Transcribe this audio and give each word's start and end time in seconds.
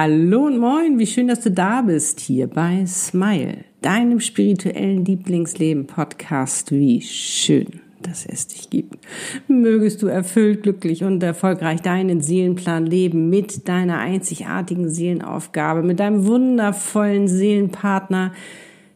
Hallo 0.00 0.46
und 0.46 0.58
moin, 0.58 1.00
wie 1.00 1.08
schön, 1.08 1.26
dass 1.26 1.40
du 1.40 1.50
da 1.50 1.82
bist 1.82 2.20
hier 2.20 2.46
bei 2.46 2.86
Smile, 2.86 3.64
deinem 3.82 4.20
spirituellen 4.20 5.04
Lieblingsleben 5.04 5.88
Podcast. 5.88 6.70
Wie 6.70 7.00
schön, 7.00 7.80
dass 8.00 8.24
es 8.24 8.46
dich 8.46 8.70
gibt. 8.70 9.04
Mögest 9.48 10.00
du 10.00 10.06
erfüllt, 10.06 10.62
glücklich 10.62 11.02
und 11.02 11.20
erfolgreich 11.24 11.80
deinen 11.80 12.20
Seelenplan 12.20 12.86
leben 12.86 13.28
mit 13.28 13.66
deiner 13.66 13.98
einzigartigen 13.98 14.88
Seelenaufgabe, 14.88 15.82
mit 15.82 15.98
deinem 15.98 16.26
wundervollen 16.28 17.26
Seelenpartner, 17.26 18.32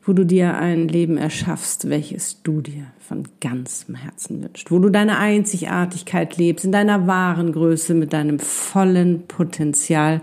wo 0.05 0.13
du 0.13 0.25
dir 0.25 0.57
ein 0.57 0.87
Leben 0.87 1.17
erschaffst, 1.17 1.91
welches 1.91 2.45
du 2.45 2.61
dir 2.61 2.87
von 3.01 3.25
ganzem 3.41 3.97
Herzen 3.97 4.41
wünschst, 4.41 4.71
wo 4.71 4.79
du 4.79 4.89
deine 4.89 5.19
Einzigartigkeit 5.19 6.37
lebst, 6.37 6.65
in 6.65 6.71
deiner 6.71 7.09
wahren 7.09 7.51
Größe, 7.51 7.93
mit 7.93 8.13
deinem 8.13 8.39
vollen 8.39 9.27
Potenzial, 9.27 10.21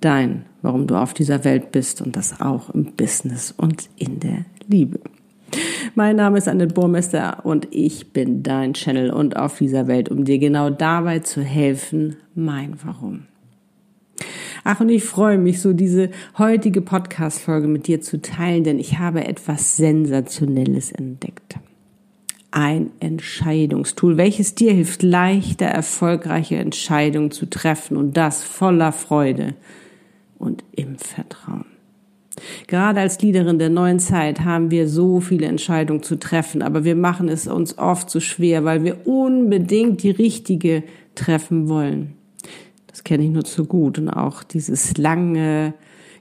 dein, 0.00 0.44
warum 0.62 0.86
du 0.86 0.96
auf 0.96 1.14
dieser 1.14 1.44
Welt 1.44 1.72
bist 1.72 2.00
und 2.02 2.16
das 2.16 2.40
auch 2.40 2.70
im 2.70 2.92
Business 2.92 3.54
und 3.56 3.88
in 3.96 4.20
der 4.20 4.44
Liebe. 4.68 5.00
Mein 5.94 6.16
Name 6.16 6.38
ist 6.38 6.48
Annette 6.48 6.74
Burmester 6.74 7.44
und 7.44 7.68
ich 7.70 8.12
bin 8.12 8.42
dein 8.42 8.74
Channel 8.74 9.10
und 9.10 9.36
auf 9.36 9.58
dieser 9.58 9.86
Welt, 9.86 10.10
um 10.10 10.24
dir 10.24 10.38
genau 10.38 10.70
dabei 10.70 11.20
zu 11.20 11.42
helfen, 11.42 12.16
mein 12.34 12.74
Warum. 12.84 13.26
Ach, 14.64 14.80
und 14.80 14.88
ich 14.88 15.04
freue 15.04 15.38
mich 15.38 15.60
so, 15.60 15.72
diese 15.72 16.10
heutige 16.38 16.80
Podcast-Folge 16.80 17.68
mit 17.68 17.86
dir 17.86 18.00
zu 18.00 18.20
teilen, 18.20 18.64
denn 18.64 18.80
ich 18.80 18.98
habe 18.98 19.24
etwas 19.24 19.76
Sensationelles 19.76 20.90
entdeckt. 20.90 21.56
Ein 22.50 22.90
Entscheidungstool, 22.98 24.16
welches 24.16 24.56
dir 24.56 24.72
hilft, 24.72 25.02
leichter, 25.02 25.66
erfolgreiche 25.66 26.56
Entscheidungen 26.56 27.30
zu 27.30 27.46
treffen 27.46 27.96
und 27.96 28.16
das 28.16 28.42
voller 28.42 28.92
Freude 28.92 29.54
und 30.38 30.64
im 30.72 30.96
Vertrauen. 30.96 31.66
Gerade 32.66 33.00
als 33.00 33.20
Leaderin 33.22 33.58
der 33.58 33.70
neuen 33.70 33.98
Zeit 33.98 34.40
haben 34.40 34.70
wir 34.70 34.88
so 34.88 35.20
viele 35.20 35.46
Entscheidungen 35.46 36.02
zu 36.02 36.18
treffen, 36.18 36.62
aber 36.62 36.84
wir 36.84 36.94
machen 36.94 37.28
es 37.28 37.46
uns 37.46 37.78
oft 37.78 38.10
so 38.10 38.20
schwer, 38.20 38.64
weil 38.64 38.84
wir 38.84 39.06
unbedingt 39.06 40.02
die 40.02 40.10
richtige 40.10 40.82
treffen 41.14 41.68
wollen. 41.68 42.12
Das 42.88 43.04
kenne 43.04 43.24
ich 43.24 43.30
nur 43.30 43.44
zu 43.44 43.64
gut 43.64 43.98
und 43.98 44.10
auch 44.10 44.42
dieses 44.42 44.96
lange 44.98 45.74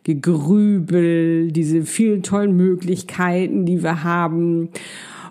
Gegrübel, 0.04 1.52
diese 1.52 1.84
vielen 1.84 2.22
tollen 2.22 2.56
Möglichkeiten, 2.56 3.66
die 3.66 3.82
wir 3.82 4.04
haben 4.04 4.70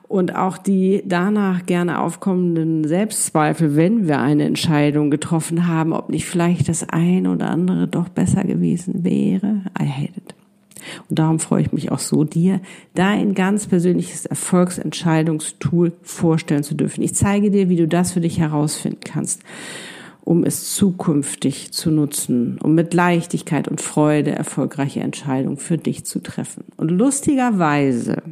und 0.08 0.34
auch 0.36 0.58
die 0.58 1.02
danach 1.06 1.66
gerne 1.66 2.00
aufkommenden 2.00 2.86
Selbstzweifel, 2.86 3.76
wenn 3.76 4.06
wir 4.06 4.20
eine 4.20 4.44
Entscheidung 4.44 5.10
getroffen 5.10 5.66
haben, 5.66 5.92
ob 5.92 6.10
nicht 6.10 6.26
vielleicht 6.26 6.68
das 6.68 6.88
eine 6.88 7.30
oder 7.30 7.50
andere 7.50 7.88
doch 7.88 8.08
besser 8.08 8.44
gewesen 8.44 9.04
wäre. 9.04 9.62
I 9.80 9.86
hate 9.86 10.12
it. 10.16 10.34
Und 11.08 11.18
darum 11.18 11.38
freue 11.38 11.62
ich 11.62 11.72
mich 11.72 11.90
auch 11.90 11.98
so, 11.98 12.24
dir 12.24 12.60
dein 12.94 13.34
ganz 13.34 13.66
persönliches 13.66 14.26
Erfolgsentscheidungstool 14.26 15.92
vorstellen 16.02 16.62
zu 16.62 16.74
dürfen. 16.74 17.02
Ich 17.02 17.14
zeige 17.14 17.50
dir, 17.50 17.68
wie 17.70 17.76
du 17.76 17.88
das 17.88 18.12
für 18.12 18.20
dich 18.20 18.38
herausfinden 18.38 19.00
kannst, 19.02 19.42
um 20.22 20.44
es 20.44 20.74
zukünftig 20.74 21.72
zu 21.72 21.90
nutzen, 21.90 22.58
um 22.62 22.74
mit 22.74 22.92
Leichtigkeit 22.92 23.68
und 23.68 23.80
Freude 23.80 24.32
erfolgreiche 24.32 25.00
Entscheidungen 25.00 25.56
für 25.56 25.78
dich 25.78 26.04
zu 26.04 26.20
treffen. 26.20 26.64
Und 26.76 26.90
lustigerweise 26.90 28.22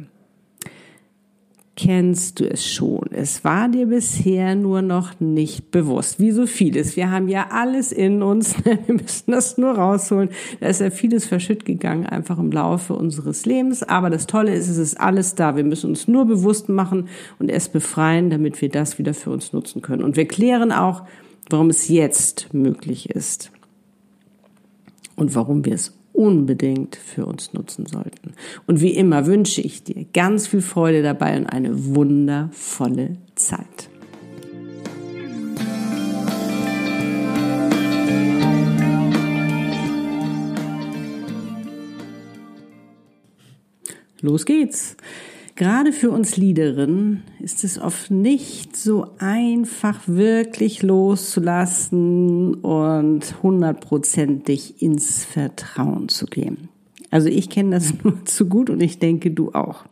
kennst 1.75 2.39
du 2.39 2.49
es 2.49 2.67
schon. 2.67 3.07
Es 3.11 3.43
war 3.43 3.67
dir 3.67 3.87
bisher 3.87 4.55
nur 4.55 4.81
noch 4.81 5.19
nicht 5.19 5.71
bewusst. 5.71 6.19
Wie 6.19 6.31
so 6.31 6.45
vieles. 6.45 6.95
Wir 6.95 7.09
haben 7.09 7.27
ja 7.27 7.47
alles 7.49 7.91
in 7.91 8.21
uns. 8.21 8.55
Wir 8.63 8.77
müssen 8.87 9.31
das 9.31 9.57
nur 9.57 9.71
rausholen. 9.71 10.29
Da 10.59 10.67
ist 10.67 10.81
ja 10.81 10.91
vieles 10.91 11.25
verschütt 11.25 11.65
gegangen, 11.65 12.05
einfach 12.05 12.37
im 12.37 12.51
Laufe 12.51 12.93
unseres 12.93 13.45
Lebens. 13.45 13.81
Aber 13.81 14.09
das 14.09 14.27
Tolle 14.27 14.53
ist, 14.53 14.69
es 14.69 14.77
ist 14.77 14.99
alles 14.99 15.33
da. 15.35 15.55
Wir 15.55 15.63
müssen 15.63 15.89
uns 15.89 16.07
nur 16.07 16.25
bewusst 16.25 16.69
machen 16.69 17.07
und 17.39 17.49
es 17.49 17.69
befreien, 17.69 18.29
damit 18.29 18.61
wir 18.61 18.69
das 18.69 18.99
wieder 18.99 19.15
für 19.15 19.31
uns 19.31 19.51
nutzen 19.51 19.81
können. 19.81 20.03
Und 20.03 20.15
wir 20.15 20.27
klären 20.27 20.71
auch, 20.71 21.03
warum 21.49 21.69
es 21.69 21.87
jetzt 21.87 22.53
möglich 22.53 23.09
ist. 23.09 23.51
Und 25.15 25.33
warum 25.35 25.65
wir 25.65 25.73
es 25.73 25.93
unbedingt 26.13 26.95
für 26.95 27.25
uns 27.25 27.53
nutzen 27.53 27.85
sollten. 27.85 28.33
Und 28.67 28.81
wie 28.81 28.95
immer 28.95 29.25
wünsche 29.25 29.61
ich 29.61 29.83
dir 29.83 30.05
ganz 30.13 30.47
viel 30.47 30.61
Freude 30.61 31.01
dabei 31.01 31.37
und 31.37 31.47
eine 31.47 31.95
wundervolle 31.95 33.17
Zeit. 33.35 33.89
Los 44.21 44.45
geht's. 44.45 44.95
Gerade 45.55 45.93
für 45.93 46.09
uns 46.09 46.35
Liederinnen 46.35 47.21
ist 47.39 47.63
es 47.63 47.77
oft 47.79 48.09
nicht 48.09 48.75
so 48.75 49.11
einfach, 49.19 49.99
wirklich 50.07 50.81
loszulassen 50.81 52.55
und 52.55 53.35
hundertprozentig 53.43 54.81
ins 54.81 55.23
Vertrauen 55.23 56.09
zu 56.09 56.25
gehen. 56.25 56.69
Also 57.11 57.29
ich 57.29 57.51
kenne 57.51 57.75
das 57.75 57.93
nur 58.03 58.25
zu 58.25 58.47
gut 58.47 58.71
und 58.71 58.81
ich 58.81 58.97
denke 58.97 59.29
du 59.29 59.51
auch. 59.53 59.85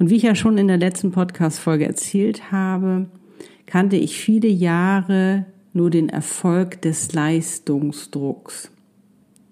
Und 0.00 0.10
wie 0.10 0.16
ich 0.16 0.24
ja 0.24 0.34
schon 0.34 0.58
in 0.58 0.66
der 0.66 0.78
letzten 0.78 1.12
Podcast-Folge 1.12 1.86
erzählt 1.86 2.50
habe, 2.50 3.06
kannte 3.66 3.96
ich 3.96 4.18
viele 4.18 4.48
Jahre 4.48 5.46
nur 5.72 5.90
den 5.90 6.08
Erfolg 6.08 6.82
des 6.82 7.12
Leistungsdrucks. 7.12 8.72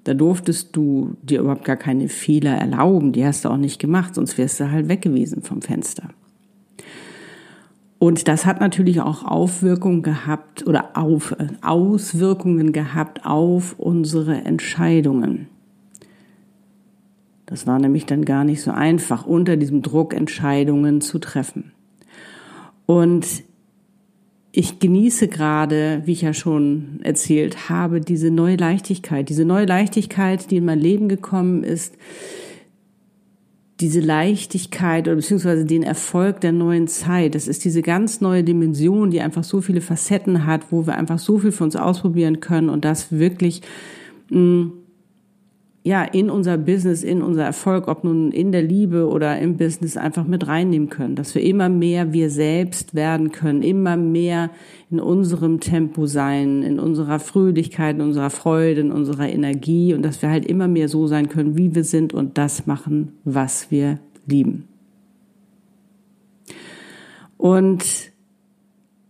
Da 0.04 0.14
durftest 0.14 0.74
du 0.74 1.16
dir 1.22 1.40
überhaupt 1.40 1.64
gar 1.64 1.76
keine 1.76 2.08
Fehler 2.08 2.56
erlauben. 2.56 3.12
Die 3.12 3.24
hast 3.24 3.44
du 3.44 3.50
auch 3.50 3.56
nicht 3.56 3.78
gemacht, 3.78 4.14
sonst 4.14 4.38
wärst 4.38 4.60
du 4.60 4.70
halt 4.70 4.88
weg 4.88 5.02
gewesen 5.02 5.42
vom 5.42 5.60
Fenster. 5.60 6.10
Und 7.98 8.28
das 8.28 8.46
hat 8.46 8.60
natürlich 8.60 9.00
auch 9.00 9.24
Aufwirkungen 9.24 10.02
gehabt 10.02 10.66
oder 10.66 10.96
auf, 10.96 11.32
äh, 11.32 11.48
Auswirkungen 11.62 12.72
gehabt 12.72 13.26
auf 13.26 13.74
unsere 13.78 14.36
Entscheidungen. 14.44 15.48
Das 17.46 17.66
war 17.66 17.78
nämlich 17.78 18.06
dann 18.06 18.24
gar 18.24 18.44
nicht 18.44 18.62
so 18.62 18.70
einfach, 18.70 19.26
unter 19.26 19.56
diesem 19.56 19.82
Druck 19.82 20.14
Entscheidungen 20.14 21.00
zu 21.00 21.18
treffen. 21.18 21.72
Und 22.86 23.26
ich 24.58 24.80
genieße 24.80 25.28
gerade, 25.28 26.02
wie 26.04 26.10
ich 26.10 26.22
ja 26.22 26.34
schon 26.34 26.98
erzählt 27.04 27.68
habe, 27.68 28.00
diese 28.00 28.32
neue 28.32 28.56
Leichtigkeit, 28.56 29.28
diese 29.28 29.44
neue 29.44 29.66
Leichtigkeit, 29.66 30.50
die 30.50 30.56
in 30.56 30.64
mein 30.64 30.80
Leben 30.80 31.08
gekommen 31.08 31.62
ist, 31.62 31.94
diese 33.78 34.00
Leichtigkeit 34.00 35.06
oder 35.06 35.14
beziehungsweise 35.14 35.64
den 35.64 35.84
Erfolg 35.84 36.40
der 36.40 36.50
neuen 36.50 36.88
Zeit. 36.88 37.36
Das 37.36 37.46
ist 37.46 37.64
diese 37.64 37.82
ganz 37.82 38.20
neue 38.20 38.42
Dimension, 38.42 39.12
die 39.12 39.20
einfach 39.20 39.44
so 39.44 39.60
viele 39.60 39.80
Facetten 39.80 40.44
hat, 40.44 40.72
wo 40.72 40.88
wir 40.88 40.96
einfach 40.96 41.20
so 41.20 41.38
viel 41.38 41.52
für 41.52 41.62
uns 41.62 41.76
ausprobieren 41.76 42.40
können 42.40 42.68
und 42.68 42.84
das 42.84 43.12
wirklich 43.12 43.62
mh, 44.30 44.40
mm, 44.40 44.72
ja, 45.88 46.02
in 46.02 46.28
unser 46.28 46.58
Business, 46.58 47.02
in 47.02 47.22
unser 47.22 47.44
Erfolg, 47.44 47.88
ob 47.88 48.04
nun 48.04 48.30
in 48.30 48.52
der 48.52 48.60
Liebe 48.60 49.08
oder 49.08 49.38
im 49.38 49.56
Business 49.56 49.96
einfach 49.96 50.26
mit 50.26 50.46
reinnehmen 50.46 50.90
können, 50.90 51.14
dass 51.14 51.34
wir 51.34 51.40
immer 51.40 51.70
mehr 51.70 52.12
wir 52.12 52.28
selbst 52.28 52.94
werden 52.94 53.32
können, 53.32 53.62
immer 53.62 53.96
mehr 53.96 54.50
in 54.90 55.00
unserem 55.00 55.60
Tempo 55.60 56.04
sein, 56.04 56.62
in 56.62 56.78
unserer 56.78 57.18
Fröhlichkeit, 57.18 57.96
in 57.96 58.02
unserer 58.02 58.28
Freude, 58.28 58.82
in 58.82 58.92
unserer 58.92 59.30
Energie 59.30 59.94
und 59.94 60.02
dass 60.02 60.20
wir 60.20 60.28
halt 60.28 60.44
immer 60.44 60.68
mehr 60.68 60.90
so 60.90 61.06
sein 61.06 61.30
können, 61.30 61.56
wie 61.56 61.74
wir 61.74 61.84
sind 61.84 62.12
und 62.12 62.36
das 62.36 62.66
machen, 62.66 63.12
was 63.24 63.70
wir 63.70 63.98
lieben. 64.26 64.68
Und 67.38 68.12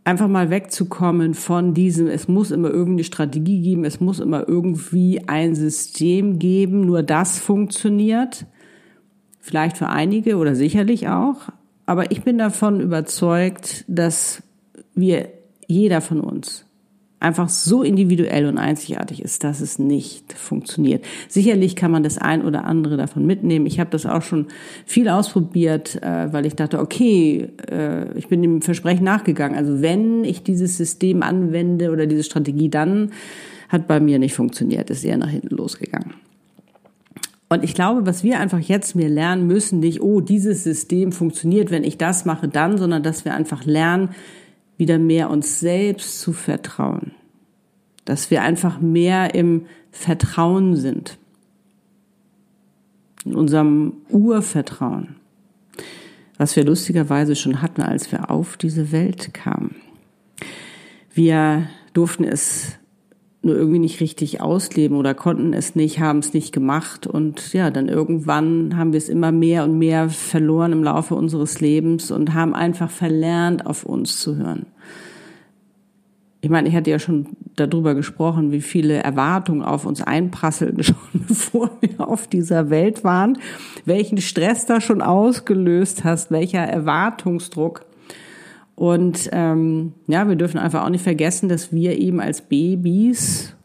einfach 0.08 0.26
mal 0.26 0.48
wegzukommen 0.48 1.34
von 1.34 1.74
diesem, 1.74 2.06
es 2.06 2.28
muss 2.28 2.50
immer 2.50 2.70
irgendeine 2.70 3.04
Strategie 3.04 3.60
geben, 3.60 3.84
es 3.84 4.00
muss 4.00 4.20
immer 4.20 4.48
irgendwie 4.48 5.28
ein 5.28 5.54
System 5.54 6.38
geben, 6.38 6.86
nur 6.86 7.02
das 7.02 7.38
funktioniert. 7.38 8.46
Vielleicht 9.38 9.76
für 9.76 9.90
einige 9.90 10.38
oder 10.38 10.54
sicherlich 10.54 11.08
auch. 11.08 11.50
Aber 11.84 12.10
ich 12.10 12.22
bin 12.22 12.38
davon 12.38 12.80
überzeugt, 12.80 13.84
dass 13.86 14.42
wir, 14.94 15.28
jeder 15.66 16.00
von 16.00 16.20
uns, 16.20 16.64
einfach 17.20 17.48
so 17.48 17.82
individuell 17.82 18.46
und 18.46 18.58
einzigartig 18.58 19.22
ist, 19.22 19.42
dass 19.42 19.60
es 19.60 19.78
nicht 19.78 20.32
funktioniert. 20.32 21.04
Sicherlich 21.28 21.74
kann 21.74 21.90
man 21.90 22.02
das 22.02 22.18
ein 22.18 22.44
oder 22.44 22.64
andere 22.64 22.96
davon 22.96 23.26
mitnehmen. 23.26 23.66
Ich 23.66 23.80
habe 23.80 23.90
das 23.90 24.06
auch 24.06 24.22
schon 24.22 24.46
viel 24.86 25.08
ausprobiert, 25.08 26.00
äh, 26.02 26.32
weil 26.32 26.46
ich 26.46 26.54
dachte, 26.54 26.78
okay, 26.78 27.48
äh, 27.70 28.16
ich 28.16 28.28
bin 28.28 28.42
dem 28.42 28.62
Versprechen 28.62 29.04
nachgegangen. 29.04 29.56
Also 29.56 29.82
wenn 29.82 30.22
ich 30.24 30.44
dieses 30.44 30.76
System 30.76 31.22
anwende 31.22 31.90
oder 31.90 32.06
diese 32.06 32.22
Strategie, 32.22 32.68
dann 32.68 33.10
hat 33.68 33.88
bei 33.88 34.00
mir 34.00 34.18
nicht 34.18 34.34
funktioniert, 34.34 34.88
ist 34.90 35.04
eher 35.04 35.18
nach 35.18 35.30
hinten 35.30 35.54
losgegangen. 35.56 36.14
Und 37.50 37.64
ich 37.64 37.74
glaube, 37.74 38.06
was 38.06 38.22
wir 38.22 38.40
einfach 38.40 38.60
jetzt 38.60 38.94
mehr 38.94 39.08
lernen 39.08 39.46
müssen, 39.46 39.80
nicht, 39.80 40.02
oh, 40.02 40.20
dieses 40.20 40.64
System 40.64 41.12
funktioniert, 41.12 41.70
wenn 41.70 41.82
ich 41.82 41.96
das 41.96 42.26
mache, 42.26 42.46
dann, 42.46 42.76
sondern 42.76 43.02
dass 43.02 43.24
wir 43.24 43.34
einfach 43.34 43.64
lernen, 43.64 44.10
wieder 44.78 44.98
mehr 44.98 45.28
uns 45.28 45.60
selbst 45.60 46.20
zu 46.20 46.32
vertrauen. 46.32 47.12
Dass 48.06 48.30
wir 48.30 48.42
einfach 48.42 48.80
mehr 48.80 49.34
im 49.34 49.66
Vertrauen 49.90 50.76
sind. 50.76 51.18
In 53.24 53.34
unserem 53.34 53.94
Urvertrauen. 54.08 55.16
Was 56.38 56.56
wir 56.56 56.64
lustigerweise 56.64 57.36
schon 57.36 57.60
hatten, 57.60 57.82
als 57.82 58.10
wir 58.12 58.30
auf 58.30 58.56
diese 58.56 58.92
Welt 58.92 59.34
kamen. 59.34 59.74
Wir 61.12 61.68
durften 61.92 62.24
es 62.24 62.77
nur 63.48 63.56
irgendwie 63.56 63.80
nicht 63.80 64.00
richtig 64.00 64.40
ausleben 64.40 64.96
oder 64.96 65.14
konnten 65.14 65.52
es 65.52 65.74
nicht, 65.74 65.98
haben 65.98 66.20
es 66.20 66.34
nicht 66.34 66.52
gemacht 66.52 67.06
und 67.06 67.52
ja, 67.52 67.70
dann 67.70 67.88
irgendwann 67.88 68.76
haben 68.76 68.92
wir 68.92 68.98
es 68.98 69.08
immer 69.08 69.32
mehr 69.32 69.64
und 69.64 69.78
mehr 69.78 70.10
verloren 70.10 70.72
im 70.72 70.84
Laufe 70.84 71.14
unseres 71.14 71.60
Lebens 71.60 72.10
und 72.10 72.34
haben 72.34 72.54
einfach 72.54 72.90
verlernt, 72.90 73.66
auf 73.66 73.84
uns 73.84 74.20
zu 74.20 74.36
hören. 74.36 74.66
Ich 76.40 76.50
meine, 76.50 76.68
ich 76.68 76.74
hatte 76.76 76.90
ja 76.90 77.00
schon 77.00 77.26
darüber 77.56 77.94
gesprochen, 77.94 78.52
wie 78.52 78.60
viele 78.60 79.02
Erwartungen 79.02 79.62
auf 79.62 79.86
uns 79.86 80.02
einprasselten, 80.02 80.82
schon 80.84 80.96
bevor 81.12 81.70
wir 81.80 82.06
auf 82.08 82.28
dieser 82.28 82.70
Welt 82.70 83.02
waren, 83.02 83.38
welchen 83.84 84.18
Stress 84.18 84.66
da 84.66 84.80
schon 84.80 85.02
ausgelöst 85.02 86.04
hast, 86.04 86.30
welcher 86.30 86.60
Erwartungsdruck. 86.60 87.87
Und 88.78 89.28
ähm, 89.32 89.94
ja, 90.06 90.28
wir 90.28 90.36
dürfen 90.36 90.58
einfach 90.58 90.84
auch 90.84 90.88
nicht 90.88 91.02
vergessen, 91.02 91.48
dass 91.48 91.72
wir 91.72 91.98
eben 91.98 92.20
als 92.20 92.42
Babys 92.42 93.56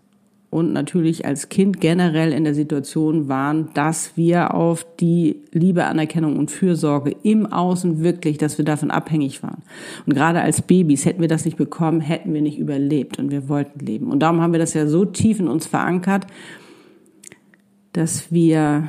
und 0.50 0.74
natürlich 0.74 1.24
als 1.24 1.50
Kind 1.50 1.80
generell 1.80 2.31
in 2.31 2.45
der 2.45 2.56
Situation 2.56 3.27
waren, 3.27 3.69
dass 3.75 4.18
wir 4.18 4.56
auf 4.56 4.88
die 5.00 5.44
Liebe, 5.51 5.86
Anerkennung 5.86 6.39
und 6.39 6.50
Fürsorge 6.50 7.15
im 7.21 7.45
Außen 7.45 8.01
wirklich, 8.01 8.39
dass 8.39 8.57
wir 8.57 8.65
davon 8.65 8.89
abhängig 8.89 9.44
waren. 9.44 9.62
Und 10.07 10.15
gerade 10.15 10.42
als 10.42 10.63
Babys 10.63 11.06
hätten 11.06 11.21
wir 11.21 11.27
das 11.27 11.45
nicht 11.45 11.57
bekommen, 11.57 12.01
hätten 12.01 12.33
wir 12.33 12.42
nicht 12.42 12.57
überlebt 12.57 13.19
und 13.19 13.30
wir 13.30 13.48
wollten 13.50 13.86
leben. 13.86 14.07
Und 14.07 14.21
darum 14.21 14.42
haben 14.42 14.54
wir 14.54 14.59
das 14.59 14.74
ja 14.74 14.88
so 14.88 15.06
tief 15.06 15.39
in 15.39 15.48
uns 15.48 15.68
verankert, 15.68 16.25
dass 17.92 18.31
wir 18.31 18.88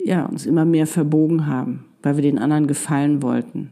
ja, 0.00 0.26
uns 0.26 0.46
immer 0.46 0.64
mehr 0.64 0.88
verbogen 0.88 1.46
haben, 1.46 1.84
weil 2.02 2.16
wir 2.16 2.22
den 2.22 2.40
anderen 2.40 2.66
gefallen 2.66 3.22
wollten. 3.22 3.70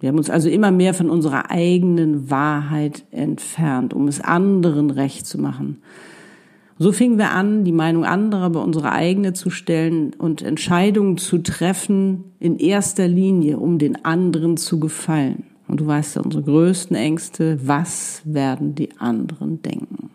Wir 0.00 0.10
haben 0.10 0.18
uns 0.18 0.30
also 0.30 0.48
immer 0.48 0.70
mehr 0.70 0.94
von 0.94 1.10
unserer 1.10 1.50
eigenen 1.50 2.30
Wahrheit 2.30 3.04
entfernt, 3.10 3.94
um 3.94 4.06
es 4.06 4.20
anderen 4.20 4.90
recht 4.90 5.26
zu 5.26 5.38
machen. 5.38 5.82
So 6.80 6.92
fingen 6.92 7.18
wir 7.18 7.32
an, 7.32 7.64
die 7.64 7.72
Meinung 7.72 8.04
anderer 8.04 8.50
bei 8.50 8.60
unsere 8.60 8.92
eigene 8.92 9.32
zu 9.32 9.50
stellen 9.50 10.14
und 10.16 10.42
Entscheidungen 10.42 11.16
zu 11.16 11.38
treffen 11.38 12.36
in 12.38 12.56
erster 12.58 13.08
Linie, 13.08 13.58
um 13.58 13.78
den 13.78 14.04
anderen 14.04 14.56
zu 14.56 14.78
gefallen. 14.78 15.42
Und 15.66 15.80
du 15.80 15.86
weißt 15.86 16.16
ja, 16.16 16.22
unsere 16.22 16.44
größten 16.44 16.94
Ängste, 16.96 17.58
was 17.64 18.22
werden 18.24 18.76
die 18.76 18.90
anderen 18.98 19.60
denken? 19.60 20.07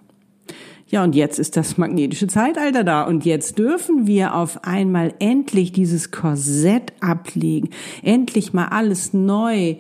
Ja, 0.93 1.03
und 1.03 1.15
jetzt 1.15 1.39
ist 1.39 1.57
das 1.57 1.79
magnetische 1.79 2.27
Zeitalter 2.27 2.83
da. 2.83 3.01
Und 3.01 3.25
jetzt 3.25 3.57
dürfen 3.57 4.05
wir 4.05 4.35
auf 4.35 4.63
einmal 4.63 5.15
endlich 5.17 5.71
dieses 5.71 6.11
Korsett 6.11 6.93
ablegen, 6.99 7.71
endlich 8.03 8.53
mal 8.53 8.67
alles 8.67 9.11
neu 9.11 9.77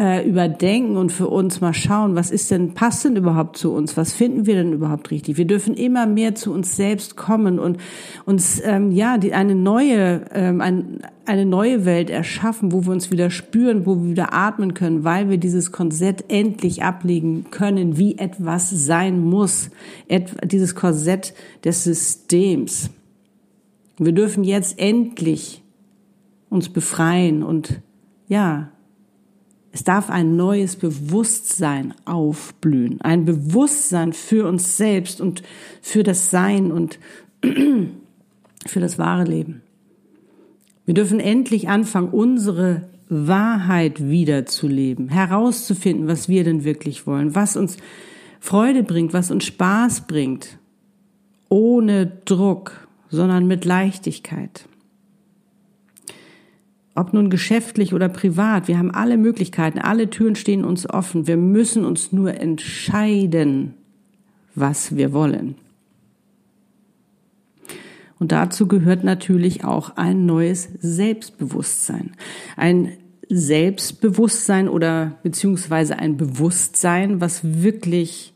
äh, 0.00 0.26
überdenken 0.26 0.96
und 0.96 1.12
für 1.12 1.28
uns 1.28 1.60
mal 1.60 1.74
schauen, 1.74 2.14
was 2.14 2.30
ist 2.30 2.50
denn, 2.50 2.72
passt 2.72 3.04
denn 3.04 3.16
überhaupt 3.16 3.58
zu 3.58 3.70
uns? 3.74 3.98
Was 3.98 4.14
finden 4.14 4.46
wir 4.46 4.54
denn 4.54 4.72
überhaupt 4.72 5.10
richtig? 5.10 5.36
Wir 5.36 5.44
dürfen 5.44 5.74
immer 5.74 6.06
mehr 6.06 6.34
zu 6.34 6.54
uns 6.54 6.74
selbst 6.74 7.18
kommen 7.18 7.58
und 7.58 7.76
uns, 8.24 8.62
ähm, 8.64 8.92
ja, 8.92 9.18
die, 9.18 9.34
eine 9.34 9.54
neue, 9.54 10.22
ähm, 10.32 10.62
ein, 10.62 11.00
eine 11.26 11.44
neue 11.44 11.84
Welt 11.84 12.08
erschaffen, 12.08 12.72
wo 12.72 12.86
wir 12.86 12.92
uns 12.92 13.10
wieder 13.10 13.28
spüren, 13.28 13.84
wo 13.84 14.02
wir 14.02 14.10
wieder 14.12 14.32
atmen 14.32 14.72
können, 14.72 15.04
weil 15.04 15.28
wir 15.28 15.36
dieses 15.36 15.70
Korsett 15.70 16.24
endlich 16.28 16.82
ablegen 16.82 17.50
können, 17.50 17.98
wie 17.98 18.16
etwas 18.16 18.70
sein 18.70 19.20
muss. 19.20 19.68
Et, 20.08 20.34
dieses 20.50 20.74
Korsett 20.74 21.34
des 21.62 21.84
Systems. 21.84 22.88
Wir 23.98 24.12
dürfen 24.12 24.44
jetzt 24.44 24.78
endlich 24.78 25.62
uns 26.48 26.70
befreien 26.70 27.42
und 27.42 27.82
ja, 28.28 28.70
es 29.72 29.84
darf 29.84 30.10
ein 30.10 30.36
neues 30.36 30.76
Bewusstsein 30.76 31.94
aufblühen, 32.04 33.00
ein 33.02 33.24
Bewusstsein 33.24 34.12
für 34.12 34.48
uns 34.48 34.76
selbst 34.76 35.20
und 35.20 35.42
für 35.80 36.02
das 36.02 36.30
Sein 36.30 36.72
und 36.72 36.98
für 38.66 38.80
das 38.80 38.98
wahre 38.98 39.24
Leben. 39.24 39.62
Wir 40.86 40.94
dürfen 40.94 41.20
endlich 41.20 41.68
anfangen, 41.68 42.08
unsere 42.08 42.88
Wahrheit 43.08 44.08
wiederzuleben, 44.08 45.08
herauszufinden, 45.08 46.08
was 46.08 46.28
wir 46.28 46.42
denn 46.42 46.64
wirklich 46.64 47.06
wollen, 47.06 47.34
was 47.34 47.56
uns 47.56 47.76
Freude 48.40 48.82
bringt, 48.82 49.12
was 49.12 49.30
uns 49.30 49.44
Spaß 49.44 50.06
bringt, 50.06 50.58
ohne 51.48 52.06
Druck, 52.24 52.88
sondern 53.08 53.46
mit 53.46 53.64
Leichtigkeit. 53.64 54.64
Ob 56.94 57.12
nun 57.12 57.30
geschäftlich 57.30 57.94
oder 57.94 58.08
privat, 58.08 58.68
wir 58.68 58.78
haben 58.78 58.90
alle 58.90 59.16
Möglichkeiten, 59.16 59.78
alle 59.78 60.10
Türen 60.10 60.34
stehen 60.34 60.64
uns 60.64 60.88
offen. 60.88 61.26
Wir 61.26 61.36
müssen 61.36 61.84
uns 61.84 62.12
nur 62.12 62.34
entscheiden, 62.34 63.74
was 64.54 64.96
wir 64.96 65.12
wollen. 65.12 65.54
Und 68.18 68.32
dazu 68.32 68.68
gehört 68.68 69.02
natürlich 69.02 69.64
auch 69.64 69.96
ein 69.96 70.26
neues 70.26 70.68
Selbstbewusstsein. 70.80 72.12
Ein 72.56 72.92
Selbstbewusstsein 73.30 74.68
oder 74.68 75.18
beziehungsweise 75.22 75.98
ein 75.98 76.16
Bewusstsein, 76.16 77.20
was 77.20 77.62
wirklich 77.62 78.34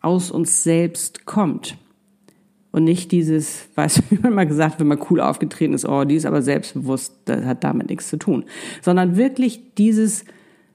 aus 0.00 0.30
uns 0.30 0.62
selbst 0.62 1.26
kommt. 1.26 1.76
Und 2.72 2.84
nicht 2.84 3.10
dieses, 3.12 3.68
weißt 3.74 3.98
du, 3.98 4.02
wie 4.10 4.18
man 4.18 4.34
mal 4.34 4.46
gesagt, 4.46 4.80
wenn 4.80 4.86
man 4.86 5.00
cool 5.10 5.20
aufgetreten 5.20 5.74
ist, 5.74 5.86
oh, 5.86 6.04
die 6.04 6.16
ist 6.16 6.26
aber 6.26 6.42
selbstbewusst, 6.42 7.14
das 7.24 7.44
hat 7.44 7.64
damit 7.64 7.88
nichts 7.88 8.08
zu 8.08 8.16
tun. 8.16 8.44
Sondern 8.82 9.16
wirklich 9.16 9.74
dieses 9.76 10.24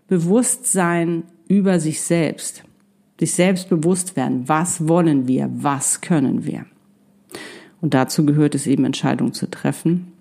Bewusstsein 0.07 1.23
über 1.47 1.79
sich 1.79 2.01
selbst. 2.01 2.63
Sich 3.19 3.33
selbst 3.33 3.69
bewusst 3.69 4.15
werden. 4.15 4.47
Was 4.47 4.87
wollen 4.87 5.27
wir? 5.27 5.49
Was 5.53 6.01
können 6.01 6.45
wir? 6.45 6.65
Und 7.81 7.93
dazu 7.93 8.25
gehört 8.25 8.55
es 8.55 8.67
eben, 8.67 8.83
Entscheidungen 8.83 9.33
zu 9.33 9.49
treffen. 9.49 10.11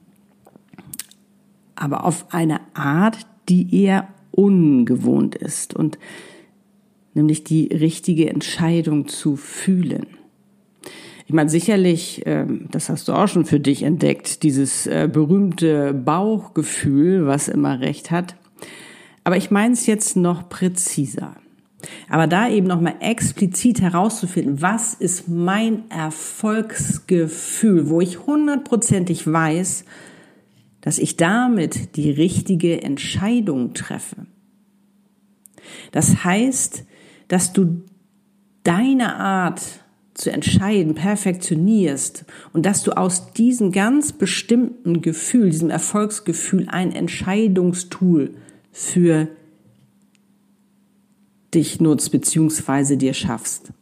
Aber 1.74 2.04
auf 2.04 2.32
eine 2.32 2.60
Art, 2.74 3.26
die 3.48 3.82
eher 3.82 4.08
ungewohnt 4.30 5.34
ist. 5.34 5.74
Und 5.74 5.98
nämlich 7.14 7.44
die 7.44 7.66
richtige 7.66 8.28
Entscheidung 8.28 9.08
zu 9.08 9.36
fühlen. 9.36 10.06
Ich 11.26 11.32
meine, 11.32 11.48
sicherlich, 11.48 12.22
ähm, 12.26 12.66
das 12.70 12.90
hast 12.90 13.08
du 13.08 13.12
auch 13.14 13.28
schon 13.28 13.46
für 13.46 13.60
dich 13.60 13.82
entdeckt, 13.82 14.42
dieses 14.42 14.86
äh, 14.86 15.08
berühmte 15.10 15.94
Bauchgefühl, 15.94 17.26
was 17.26 17.48
immer 17.48 17.80
recht 17.80 18.10
hat. 18.10 18.36
Aber 19.24 19.38
ich 19.38 19.50
meine 19.50 19.72
es 19.72 19.86
jetzt 19.86 20.16
noch 20.16 20.48
präziser. 20.50 21.36
Aber 22.08 22.26
da 22.26 22.48
eben 22.48 22.66
nochmal 22.66 22.96
explizit 23.00 23.80
herauszufinden, 23.80 24.60
was 24.60 24.94
ist 24.94 25.28
mein 25.28 25.90
Erfolgsgefühl, 25.90 27.88
wo 27.88 28.00
ich 28.00 28.26
hundertprozentig 28.26 29.30
weiß, 29.30 29.84
dass 30.80 30.98
ich 30.98 31.16
damit 31.16 31.96
die 31.96 32.10
richtige 32.10 32.82
Entscheidung 32.82 33.72
treffe. 33.72 34.26
Das 35.92 36.24
heißt, 36.24 36.84
dass 37.28 37.54
du 37.54 37.82
deine 38.64 39.16
Art 39.16 39.83
zu 40.14 40.30
entscheiden, 40.30 40.94
perfektionierst 40.94 42.24
und 42.52 42.64
dass 42.64 42.84
du 42.84 42.92
aus 42.92 43.32
diesem 43.32 43.72
ganz 43.72 44.12
bestimmten 44.12 45.02
Gefühl, 45.02 45.50
diesem 45.50 45.70
Erfolgsgefühl 45.70 46.68
ein 46.68 46.92
Entscheidungstool 46.92 48.30
für 48.70 49.28
dich 51.52 51.80
nutzt 51.80 52.12
beziehungsweise 52.12 52.96
dir 52.96 53.12
schaffst. 53.12 53.72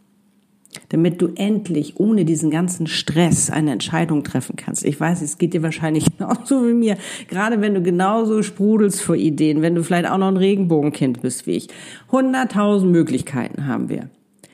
Damit 0.89 1.21
du 1.21 1.29
endlich 1.35 2.01
ohne 2.01 2.25
diesen 2.25 2.51
ganzen 2.51 2.87
Stress 2.87 3.51
eine 3.51 3.73
Entscheidung 3.73 4.25
treffen 4.25 4.57
kannst. 4.57 4.85
Ich 4.87 4.99
weiß, 4.99 5.21
es 5.21 5.37
geht 5.37 5.53
dir 5.53 5.63
wahrscheinlich 5.63 6.07
genauso 6.19 6.67
wie 6.67 6.73
mir. 6.73 6.97
Gerade 7.29 7.61
wenn 7.61 7.75
du 7.75 7.83
genauso 7.83 8.43
sprudelst 8.43 9.03
vor 9.03 9.17
Ideen, 9.17 9.61
wenn 9.61 9.75
du 9.75 9.85
vielleicht 9.85 10.09
auch 10.09 10.19
noch 10.19 10.29
ein 10.29 10.37
Regenbogenkind 10.39 11.21
bist 11.21 11.47
wie 11.47 11.53
ich. 11.53 11.69
Hunderttausend 12.11 12.91
Möglichkeiten 12.91 13.67
haben 13.67 13.91
wir. 13.91 14.09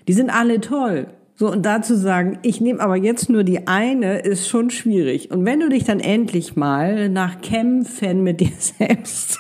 Die 0.09 0.13
sind 0.13 0.31
alle 0.31 0.61
toll. 0.61 1.07
So, 1.39 1.53
und 1.53 1.65
dazu 1.65 1.95
sagen, 1.95 2.41
ich 2.43 2.61
nehme 2.61 2.81
aber 2.81 2.97
jetzt 2.97 3.31
nur 3.31 3.45
die 3.45 3.69
eine, 3.69 4.19
ist 4.19 4.49
schon 4.49 4.71
schwierig. 4.71 5.31
Und 5.31 5.45
wenn 5.45 5.61
du 5.61 5.69
dich 5.69 5.85
dann 5.85 6.01
endlich 6.01 6.57
mal 6.57 7.09
nach 7.09 7.41
Kämpfen 7.41 8.25
mit 8.25 8.41
dir 8.41 8.51
selbst 8.59 9.39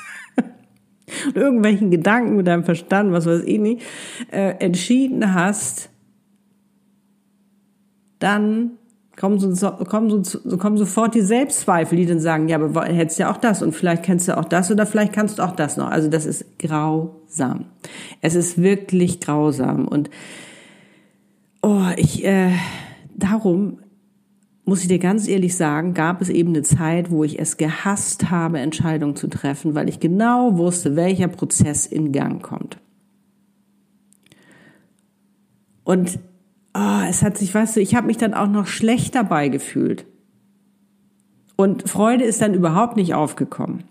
und 1.26 1.34
irgendwelchen 1.34 1.90
Gedanken 1.90 2.36
mit 2.36 2.46
deinem 2.46 2.62
Verstand, 2.62 3.10
was 3.10 3.26
weiß 3.26 3.42
ich 3.42 3.58
nicht, 3.58 3.82
äh, 4.30 4.50
entschieden 4.60 5.34
hast, 5.34 5.90
dann 8.20 8.78
kommen, 9.16 9.40
so, 9.40 9.68
kommen, 9.72 10.22
so, 10.22 10.56
kommen 10.56 10.76
sofort 10.76 11.16
die 11.16 11.20
Selbstzweifel, 11.20 11.98
die 11.98 12.06
dann 12.06 12.20
sagen, 12.20 12.46
ja, 12.46 12.60
aber 12.60 12.84
hättest 12.84 13.18
ja 13.18 13.28
auch 13.28 13.38
das 13.38 13.60
und 13.60 13.72
vielleicht 13.72 14.04
kennst 14.04 14.28
du 14.28 14.38
auch 14.38 14.44
das 14.44 14.70
oder 14.70 14.86
vielleicht 14.86 15.12
kannst 15.12 15.40
du 15.40 15.42
auch 15.42 15.56
das 15.56 15.76
noch. 15.76 15.90
Also 15.90 16.08
das 16.08 16.26
ist 16.26 16.60
grausam. 16.60 17.64
Es 18.20 18.36
ist 18.36 18.62
wirklich 18.62 19.18
grausam 19.18 19.88
und 19.88 20.10
Oh, 21.62 21.88
ich, 21.96 22.24
äh, 22.24 22.52
darum 23.16 23.78
muss 24.64 24.82
ich 24.82 24.88
dir 24.88 24.98
ganz 24.98 25.26
ehrlich 25.26 25.56
sagen, 25.56 25.94
gab 25.94 26.20
es 26.20 26.28
eben 26.28 26.50
eine 26.50 26.62
Zeit, 26.62 27.10
wo 27.10 27.24
ich 27.24 27.38
es 27.38 27.56
gehasst 27.56 28.30
habe, 28.30 28.58
Entscheidungen 28.58 29.16
zu 29.16 29.28
treffen, 29.28 29.74
weil 29.74 29.88
ich 29.88 29.98
genau 29.98 30.58
wusste, 30.58 30.94
welcher 30.94 31.28
Prozess 31.28 31.86
in 31.86 32.12
Gang 32.12 32.42
kommt. 32.42 32.78
Und 35.84 36.18
oh, 36.74 37.00
es 37.08 37.22
hat 37.22 37.38
sich, 37.38 37.54
weißt 37.54 37.76
du, 37.76 37.80
ich 37.80 37.94
habe 37.94 38.06
mich 38.06 38.18
dann 38.18 38.34
auch 38.34 38.48
noch 38.48 38.66
schlecht 38.66 39.14
dabei 39.14 39.48
gefühlt. 39.48 40.04
Und 41.56 41.88
Freude 41.88 42.24
ist 42.24 42.42
dann 42.42 42.52
überhaupt 42.52 42.96
nicht 42.96 43.14
aufgekommen. 43.14 43.84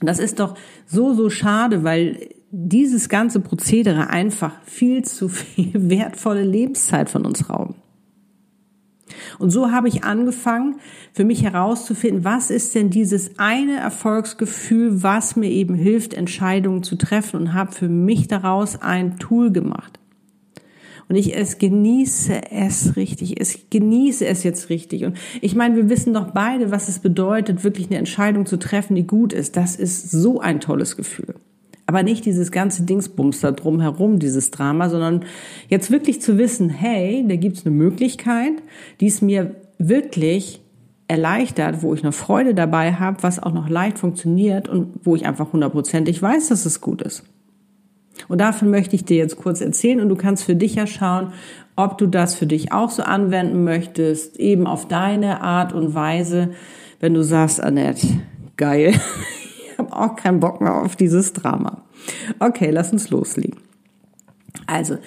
Das 0.00 0.20
ist 0.20 0.38
doch 0.38 0.56
so, 0.86 1.12
so 1.12 1.28
schade, 1.28 1.82
weil 1.82 2.28
dieses 2.56 3.08
ganze 3.08 3.40
Prozedere 3.40 4.10
einfach 4.10 4.52
viel 4.64 5.02
zu 5.02 5.28
viel 5.28 5.72
wertvolle 5.90 6.44
Lebenszeit 6.44 7.10
von 7.10 7.26
uns 7.26 7.50
rauben. 7.50 7.74
Und 9.38 9.50
so 9.50 9.72
habe 9.72 9.88
ich 9.88 10.04
angefangen, 10.04 10.76
für 11.12 11.24
mich 11.24 11.42
herauszufinden, 11.42 12.24
was 12.24 12.50
ist 12.50 12.74
denn 12.74 12.90
dieses 12.90 13.38
eine 13.38 13.76
Erfolgsgefühl, 13.76 15.02
was 15.02 15.36
mir 15.36 15.50
eben 15.50 15.74
hilft, 15.74 16.14
Entscheidungen 16.14 16.82
zu 16.82 16.96
treffen 16.96 17.40
und 17.40 17.54
habe 17.54 17.72
für 17.72 17.88
mich 17.88 18.28
daraus 18.28 18.80
ein 18.80 19.18
Tool 19.18 19.52
gemacht. 19.52 19.98
Und 21.08 21.16
ich 21.16 21.36
es 21.36 21.58
genieße 21.58 22.50
es 22.50 22.96
richtig. 22.96 23.40
Ich 23.40 23.68
genieße 23.68 24.24
es 24.26 24.42
jetzt 24.42 24.70
richtig. 24.70 25.04
Und 25.04 25.18
ich 25.42 25.54
meine, 25.54 25.76
wir 25.76 25.90
wissen 25.90 26.14
doch 26.14 26.30
beide, 26.30 26.70
was 26.70 26.88
es 26.88 27.00
bedeutet, 27.00 27.62
wirklich 27.62 27.88
eine 27.88 27.98
Entscheidung 27.98 28.46
zu 28.46 28.56
treffen, 28.58 28.94
die 28.94 29.06
gut 29.06 29.32
ist. 29.32 29.56
Das 29.56 29.76
ist 29.76 30.10
so 30.10 30.40
ein 30.40 30.60
tolles 30.60 30.96
Gefühl. 30.96 31.34
Aber 31.86 32.02
nicht 32.02 32.24
dieses 32.24 32.50
ganze 32.50 32.84
Dingsbums 32.84 33.40
da 33.40 33.50
drumherum, 33.50 34.18
dieses 34.18 34.50
Drama, 34.50 34.88
sondern 34.88 35.24
jetzt 35.68 35.90
wirklich 35.90 36.20
zu 36.22 36.38
wissen, 36.38 36.70
hey, 36.70 37.24
da 37.28 37.36
gibt's 37.36 37.66
eine 37.66 37.74
Möglichkeit, 37.74 38.54
die 39.00 39.06
es 39.06 39.20
mir 39.20 39.54
wirklich 39.78 40.60
erleichtert, 41.08 41.82
wo 41.82 41.92
ich 41.94 42.02
noch 42.02 42.14
Freude 42.14 42.54
dabei 42.54 42.94
habe, 42.94 43.22
was 43.22 43.42
auch 43.42 43.52
noch 43.52 43.68
leicht 43.68 43.98
funktioniert 43.98 44.68
und 44.68 45.00
wo 45.04 45.14
ich 45.14 45.26
einfach 45.26 45.52
hundertprozentig 45.52 46.20
weiß, 46.22 46.48
dass 46.48 46.64
es 46.64 46.80
gut 46.80 47.02
ist. 47.02 47.24
Und 48.28 48.40
davon 48.40 48.70
möchte 48.70 48.96
ich 48.96 49.04
dir 49.04 49.16
jetzt 49.16 49.36
kurz 49.36 49.60
erzählen 49.60 50.00
und 50.00 50.08
du 50.08 50.16
kannst 50.16 50.44
für 50.44 50.54
dich 50.54 50.76
ja 50.76 50.86
schauen, 50.86 51.32
ob 51.76 51.98
du 51.98 52.06
das 52.06 52.34
für 52.34 52.46
dich 52.46 52.72
auch 52.72 52.90
so 52.90 53.02
anwenden 53.02 53.64
möchtest, 53.64 54.38
eben 54.38 54.66
auf 54.66 54.88
deine 54.88 55.42
Art 55.42 55.72
und 55.72 55.94
Weise, 55.94 56.50
wenn 57.00 57.14
du 57.14 57.22
sagst, 57.22 57.60
Annette, 57.60 58.06
geil, 58.56 58.94
ich 59.74 59.78
habe 59.78 59.92
auch 59.92 60.14
keinen 60.14 60.38
Bock 60.38 60.60
mehr 60.60 60.80
auf 60.82 60.94
dieses 60.94 61.32
Drama. 61.32 61.82
Okay, 62.38 62.70
lass 62.70 62.92
uns 62.92 63.10
loslegen. 63.10 63.58
Also, 64.66 64.98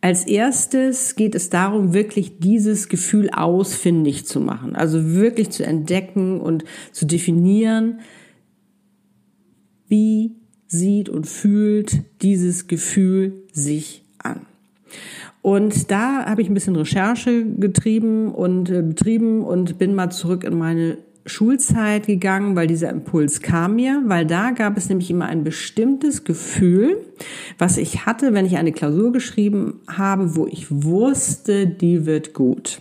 als 0.00 0.26
erstes 0.26 1.14
geht 1.14 1.36
es 1.36 1.50
darum, 1.50 1.94
wirklich 1.94 2.40
dieses 2.40 2.88
Gefühl 2.88 3.30
ausfindig 3.30 4.26
zu 4.26 4.40
machen. 4.40 4.74
Also 4.74 5.14
wirklich 5.14 5.50
zu 5.50 5.64
entdecken 5.64 6.40
und 6.40 6.64
zu 6.90 7.06
definieren, 7.06 8.00
wie 9.86 10.32
sieht 10.66 11.08
und 11.08 11.26
fühlt 11.26 12.02
dieses 12.22 12.66
Gefühl 12.66 13.44
sich 13.52 14.04
an. 14.18 14.46
Und 15.42 15.90
da 15.92 16.26
habe 16.26 16.42
ich 16.42 16.48
ein 16.48 16.54
bisschen 16.54 16.76
Recherche 16.76 17.44
getrieben 17.44 18.32
und 18.32 18.68
äh, 18.70 18.82
betrieben 18.82 19.44
und 19.44 19.78
bin 19.78 19.94
mal 19.94 20.10
zurück 20.10 20.44
in 20.44 20.58
meine 20.58 20.98
Schulzeit 21.28 22.06
gegangen, 22.06 22.56
weil 22.56 22.66
dieser 22.66 22.90
Impuls 22.90 23.40
kam 23.40 23.76
mir, 23.76 24.02
weil 24.06 24.26
da 24.26 24.50
gab 24.50 24.76
es 24.76 24.88
nämlich 24.88 25.10
immer 25.10 25.26
ein 25.26 25.44
bestimmtes 25.44 26.24
Gefühl, 26.24 26.96
was 27.58 27.76
ich 27.76 28.06
hatte, 28.06 28.34
wenn 28.34 28.46
ich 28.46 28.56
eine 28.56 28.72
Klausur 28.72 29.12
geschrieben 29.12 29.80
habe, 29.88 30.36
wo 30.36 30.46
ich 30.46 30.66
wusste, 30.70 31.66
die 31.66 32.06
wird 32.06 32.34
gut. 32.34 32.80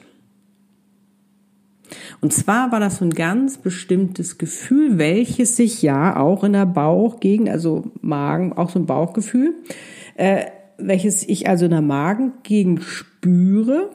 Und 2.20 2.34
zwar 2.34 2.72
war 2.72 2.80
das 2.80 2.98
so 2.98 3.06
ein 3.06 3.12
ganz 3.12 3.58
bestimmtes 3.58 4.38
Gefühl, 4.38 4.98
welches 4.98 5.56
sich 5.56 5.82
ja 5.82 6.18
auch 6.18 6.44
in 6.44 6.54
der 6.54 6.66
Bauchgegend, 6.66 7.50
also 7.50 7.92
Magen, 8.02 8.54
auch 8.54 8.70
so 8.70 8.80
ein 8.80 8.86
Bauchgefühl, 8.86 9.54
äh, 10.16 10.46
welches 10.78 11.28
ich 11.28 11.48
also 11.48 11.66
in 11.66 11.72
der 11.72 11.82
Magengegend 11.82 12.84
spüre 12.84 13.90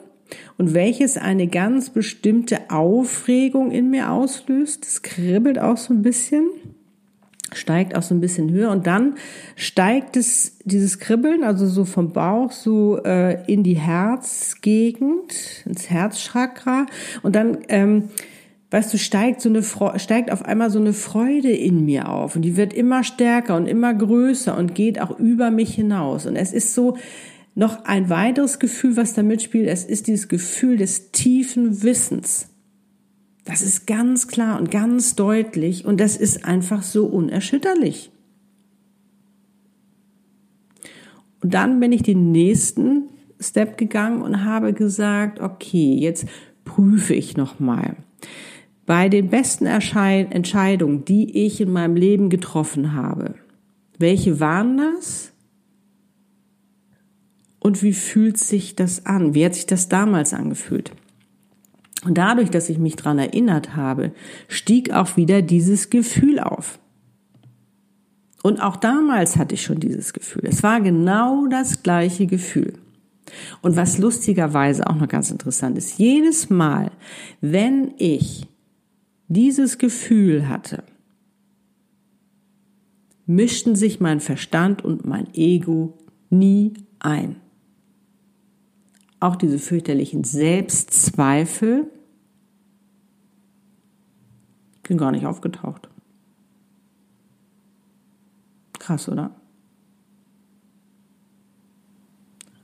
und 0.58 0.74
welches 0.74 1.16
eine 1.16 1.46
ganz 1.46 1.90
bestimmte 1.90 2.70
Aufregung 2.70 3.70
in 3.70 3.90
mir 3.90 4.10
auslöst. 4.10 4.84
Es 4.84 5.02
kribbelt 5.02 5.58
auch 5.58 5.76
so 5.76 5.92
ein 5.92 6.02
bisschen, 6.02 6.48
steigt 7.52 7.96
auch 7.96 8.02
so 8.02 8.14
ein 8.14 8.20
bisschen 8.20 8.50
höher. 8.50 8.70
Und 8.70 8.86
dann 8.86 9.14
steigt 9.56 10.16
es, 10.16 10.58
dieses 10.64 10.98
Kribbeln, 10.98 11.44
also 11.44 11.66
so 11.66 11.84
vom 11.84 12.12
Bauch 12.12 12.52
so 12.52 12.98
äh, 13.04 13.44
in 13.50 13.62
die 13.62 13.76
Herzgegend, 13.76 15.64
ins 15.66 15.90
Herzchakra. 15.90 16.86
Und 17.22 17.36
dann 17.36 17.58
ähm, 17.68 18.08
weißt 18.72 18.94
du, 18.94 18.98
steigt 18.98 19.42
so 19.42 19.50
eine 19.50 19.62
steigt 19.98 20.32
auf 20.32 20.44
einmal 20.44 20.70
so 20.70 20.80
eine 20.80 20.94
Freude 20.94 21.50
in 21.50 21.84
mir 21.84 22.08
auf. 22.08 22.36
Und 22.36 22.42
die 22.42 22.56
wird 22.56 22.72
immer 22.72 23.04
stärker 23.04 23.54
und 23.54 23.66
immer 23.66 23.92
größer 23.92 24.56
und 24.56 24.74
geht 24.74 25.00
auch 25.00 25.18
über 25.18 25.50
mich 25.50 25.74
hinaus. 25.74 26.24
Und 26.24 26.36
es 26.36 26.52
ist 26.54 26.74
so 26.74 26.96
noch 27.54 27.84
ein 27.84 28.08
weiteres 28.08 28.58
Gefühl, 28.58 28.96
was 28.96 29.14
da 29.14 29.22
mitspielt, 29.22 29.68
es 29.68 29.84
ist 29.84 30.06
dieses 30.06 30.28
Gefühl 30.28 30.76
des 30.76 31.12
tiefen 31.12 31.82
Wissens. 31.82 32.48
Das 33.44 33.60
ist 33.60 33.86
ganz 33.86 34.28
klar 34.28 34.58
und 34.58 34.70
ganz 34.70 35.16
deutlich 35.16 35.84
und 35.84 36.00
das 36.00 36.16
ist 36.16 36.44
einfach 36.44 36.82
so 36.82 37.06
unerschütterlich. 37.06 38.10
Und 41.42 41.54
dann 41.54 41.80
bin 41.80 41.90
ich 41.90 42.02
den 42.02 42.30
nächsten 42.30 43.08
Step 43.40 43.76
gegangen 43.76 44.22
und 44.22 44.44
habe 44.44 44.72
gesagt, 44.72 45.40
okay, 45.40 45.94
jetzt 45.94 46.26
prüfe 46.64 47.14
ich 47.14 47.36
nochmal. 47.36 47.96
Bei 48.86 49.08
den 49.08 49.28
besten 49.28 49.66
Entscheidungen, 49.66 51.04
die 51.04 51.44
ich 51.44 51.60
in 51.60 51.72
meinem 51.72 51.96
Leben 51.96 52.30
getroffen 52.30 52.94
habe, 52.94 53.34
welche 53.98 54.38
waren 54.38 54.76
das? 54.76 55.31
Und 57.62 57.80
wie 57.82 57.92
fühlt 57.92 58.38
sich 58.38 58.74
das 58.74 59.06
an? 59.06 59.34
Wie 59.34 59.44
hat 59.44 59.54
sich 59.54 59.66
das 59.66 59.88
damals 59.88 60.34
angefühlt? 60.34 60.90
Und 62.04 62.18
dadurch, 62.18 62.50
dass 62.50 62.68
ich 62.68 62.78
mich 62.78 62.96
dran 62.96 63.20
erinnert 63.20 63.76
habe, 63.76 64.12
stieg 64.48 64.92
auch 64.92 65.16
wieder 65.16 65.42
dieses 65.42 65.88
Gefühl 65.88 66.40
auf. 66.40 66.80
Und 68.42 68.60
auch 68.60 68.74
damals 68.74 69.36
hatte 69.36 69.54
ich 69.54 69.62
schon 69.62 69.78
dieses 69.78 70.12
Gefühl. 70.12 70.42
Es 70.44 70.64
war 70.64 70.80
genau 70.80 71.46
das 71.46 71.84
gleiche 71.84 72.26
Gefühl. 72.26 72.72
Und 73.60 73.76
was 73.76 73.98
lustigerweise 73.98 74.84
auch 74.88 74.96
noch 74.96 75.06
ganz 75.06 75.30
interessant 75.30 75.78
ist, 75.78 75.98
jedes 75.98 76.50
Mal, 76.50 76.90
wenn 77.40 77.94
ich 77.96 78.48
dieses 79.28 79.78
Gefühl 79.78 80.48
hatte, 80.48 80.82
mischten 83.26 83.76
sich 83.76 84.00
mein 84.00 84.18
Verstand 84.18 84.84
und 84.84 85.06
mein 85.06 85.32
Ego 85.34 85.96
nie 86.28 86.74
ein 86.98 87.36
auch 89.22 89.36
diese 89.36 89.58
fürchterlichen 89.58 90.24
Selbstzweifel 90.24 91.86
sind 94.86 94.98
gar 94.98 95.12
nicht 95.12 95.24
aufgetaucht. 95.24 95.88
Krass, 98.78 99.08
oder? 99.08 99.30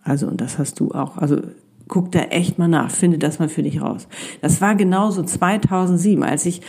Also, 0.03 0.27
und 0.27 0.41
das 0.41 0.59
hast 0.59 0.81
du 0.81 0.91
auch. 0.93 1.17
Also, 1.17 1.41
guck 1.87 2.13
da 2.13 2.21
echt 2.21 2.59
mal 2.59 2.69
nach, 2.69 2.91
finde 2.91 3.19
das 3.19 3.39
mal 3.39 3.49
für 3.49 3.63
dich 3.63 3.81
raus. 3.81 4.09
Das 4.43 4.61
war 4.61 4.75
genauso 4.75 5.23
2007, 5.23 6.23
als 6.23 6.45
ich 6.45 6.61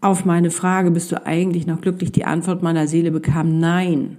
auf 0.00 0.24
meine 0.24 0.50
Frage, 0.50 0.90
bist 0.90 1.12
du 1.12 1.26
eigentlich 1.26 1.66
noch 1.66 1.80
glücklich, 1.80 2.12
die 2.12 2.24
Antwort 2.24 2.62
meiner 2.62 2.86
Seele 2.86 3.10
bekam, 3.10 3.58
nein. 3.58 4.18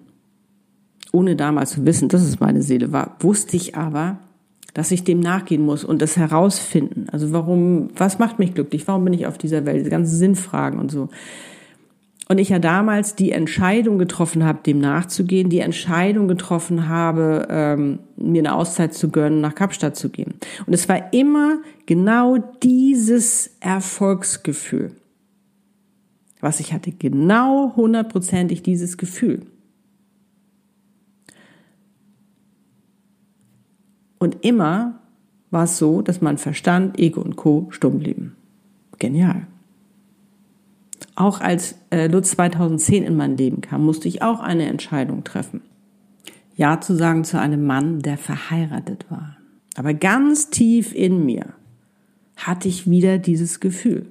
Ohne 1.12 1.36
damals 1.36 1.72
zu 1.72 1.86
wissen, 1.86 2.10
dass 2.10 2.22
es 2.22 2.40
meine 2.40 2.62
Seele 2.62 2.92
war, 2.92 3.16
wusste 3.20 3.56
ich 3.56 3.76
aber, 3.76 4.20
dass 4.76 4.92
ich 4.92 5.06
dem 5.06 5.22
nachgehen 5.22 5.64
muss 5.64 5.86
und 5.86 6.02
das 6.02 6.18
herausfinden. 6.18 7.08
Also 7.10 7.32
warum, 7.32 7.88
was 7.96 8.20
macht 8.20 8.40
mich 8.40 8.54
glücklich? 8.54 8.86
Warum 8.90 9.06
bin 9.06 9.14
ich 9.14 9.26
auf 9.26 9.38
dieser 9.38 9.66
Welt? 9.66 9.80
Diese 9.80 9.90
ganzen 9.90 10.16
Sinnfragen 10.18 10.80
und 10.80 10.92
so. 10.92 11.08
Und 12.28 12.40
ich 12.40 12.50
ja 12.50 12.60
damals 12.60 13.16
die 13.16 13.32
Entscheidung 13.32 13.98
getroffen 13.98 14.44
habe, 14.44 14.60
dem 14.66 14.80
nachzugehen, 14.80 15.50
die 15.50 15.60
Entscheidung 15.60 16.28
getroffen 16.28 16.90
habe, 16.90 17.48
ähm, 17.50 18.00
mir 18.18 18.42
eine 18.42 18.54
Auszeit 18.54 18.94
zu 18.94 19.10
gönnen, 19.10 19.40
nach 19.40 19.56
Kapstadt 19.56 19.96
zu 19.96 20.10
gehen. 20.10 20.34
Und 20.66 20.74
es 20.74 20.90
war 20.90 21.14
immer 21.14 21.60
genau 21.86 22.38
dieses 22.62 23.52
Erfolgsgefühl, 23.62 24.92
was 26.42 26.60
ich 26.60 26.74
hatte, 26.74 26.92
genau 26.92 27.74
hundertprozentig 27.78 28.62
dieses 28.62 28.98
Gefühl. 28.98 29.44
Und 34.26 34.44
immer 34.44 34.98
war 35.52 35.66
es 35.66 35.78
so, 35.78 36.02
dass 36.02 36.20
mein 36.20 36.40
Verstand, 36.40 36.98
Ego 36.98 37.22
und 37.22 37.36
Co. 37.36 37.68
stumm 37.70 38.00
blieben. 38.00 38.36
Genial. 38.98 39.46
Auch 41.14 41.42
als 41.42 41.76
äh, 41.92 42.08
Lutz 42.08 42.32
2010 42.32 43.04
in 43.04 43.16
mein 43.16 43.38
Leben 43.38 43.62
kam, 43.62 43.86
musste 43.86 44.08
ich 44.08 44.24
auch 44.24 44.40
eine 44.40 44.66
Entscheidung 44.66 45.24
treffen. 45.24 45.62
Ja 46.56 46.82
zu 46.82 46.96
sagen 46.96 47.24
zu 47.24 47.40
einem 47.40 47.68
Mann, 47.68 48.00
der 48.00 48.18
verheiratet 48.18 49.06
war. 49.12 49.38
Aber 49.76 49.94
ganz 49.94 50.50
tief 50.50 50.96
in 50.96 51.24
mir 51.24 51.54
hatte 52.36 52.68
ich 52.68 52.90
wieder 52.90 53.20
dieses 53.20 53.60
Gefühl, 53.60 54.08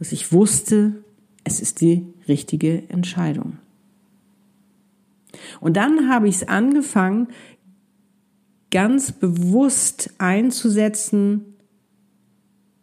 dass 0.00 0.10
ich 0.10 0.32
wusste, 0.32 1.04
es 1.44 1.60
ist 1.60 1.80
die 1.80 2.06
richtige 2.26 2.88
Entscheidung. 2.88 3.58
Und 5.60 5.76
dann 5.76 6.10
habe 6.10 6.26
ich 6.26 6.34
es 6.34 6.48
angefangen, 6.48 7.28
ganz 8.70 9.12
bewusst 9.12 10.10
einzusetzen 10.18 11.56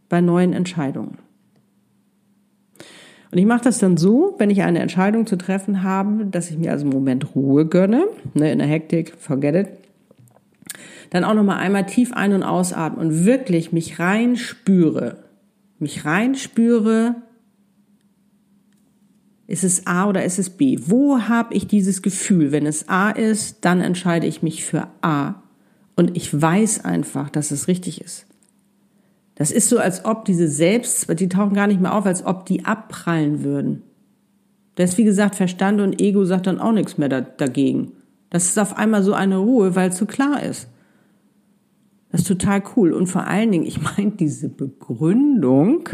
bei 0.10 0.22
neuen 0.22 0.54
Entscheidungen. 0.54 1.18
Und 3.32 3.38
ich 3.38 3.46
mache 3.46 3.64
das 3.64 3.80
dann 3.80 3.98
so, 3.98 4.36
wenn 4.38 4.50
ich 4.50 4.62
eine 4.62 4.80
Entscheidung 4.80 5.26
zu 5.26 5.38
treffen 5.38 5.84
habe, 5.84 6.26
dass 6.26 6.50
ich 6.50 6.58
mir 6.58 6.72
also 6.72 6.86
einen 6.86 6.94
Moment 6.94 7.36
Ruhe 7.36 7.66
gönne, 7.66 8.08
ne, 8.34 8.52
in 8.52 8.60
der 8.60 8.68
Hektik, 8.68 9.14
forget 9.18 9.56
it, 9.56 9.68
dann 11.10 11.24
auch 11.24 11.34
nochmal 11.34 11.58
einmal 11.58 11.86
tief 11.86 12.14
ein- 12.14 12.34
und 12.34 12.44
ausatmen 12.44 13.06
und 13.06 13.26
wirklich 13.26 13.72
mich 13.72 14.00
reinspüre, 14.00 15.18
mich 15.80 16.06
reinspüre, 16.06 17.16
ist 19.48 19.64
es 19.64 19.88
A 19.88 20.10
oder 20.10 20.26
ist 20.26 20.40
es 20.40 20.50
B? 20.50 20.78
Wo 20.82 21.22
habe 21.22 21.54
ich 21.54 21.68
dieses 21.68 22.02
Gefühl? 22.02 22.52
Wenn 22.52 22.66
es 22.66 22.90
A 22.90 23.12
ist, 23.12 23.64
dann 23.64 23.80
entscheide 23.80 24.28
ich 24.28 24.44
mich 24.44 24.66
für 24.66 24.90
A. 25.02 25.36
Und 25.98 26.16
ich 26.16 26.42
weiß 26.42 26.86
einfach, 26.86 27.30
dass 27.30 27.52
es 27.52 27.68
richtig 27.68 28.00
ist. 28.02 28.28
Das 29.36 29.52
ist 29.52 29.68
so, 29.68 29.80
als 29.80 30.06
ob 30.06 30.26
diese 30.26 30.48
Selbst, 30.48 31.08
die 31.20 31.28
tauchen 31.28 31.54
gar 31.54 31.68
nicht 31.68 31.82
mehr 31.82 31.94
auf, 31.94 32.06
als 32.06 32.26
ob 32.26 32.46
die 32.46 32.66
abprallen 32.66 33.44
würden. 33.44 33.82
Das 34.76 34.92
ist 34.92 34.98
wie 35.00 35.04
gesagt, 35.04 35.36
Verstand 35.36 35.82
und 35.82 36.00
Ego 36.00 36.24
sagt 36.24 36.48
dann 36.48 36.60
auch 36.60 36.72
nichts 36.72 37.00
mehr 37.00 37.10
da, 37.10 37.22
dagegen. 37.22 37.94
Das 38.30 38.46
ist 38.46 38.60
auf 38.60 38.78
einmal 38.78 39.02
so 39.04 39.14
eine 39.14 39.38
Ruhe, 39.38 39.76
weil 39.76 39.90
es 39.90 39.98
so 39.98 40.06
klar 40.06 40.42
ist. 40.44 40.68
Das 42.12 42.22
ist 42.22 42.28
total 42.28 42.62
cool. 42.76 42.94
Und 42.94 43.08
vor 43.08 43.26
allen 43.26 43.52
Dingen, 43.52 43.66
ich 43.66 43.82
meine, 43.82 44.12
diese 44.12 44.50
Begründung, 44.50 45.90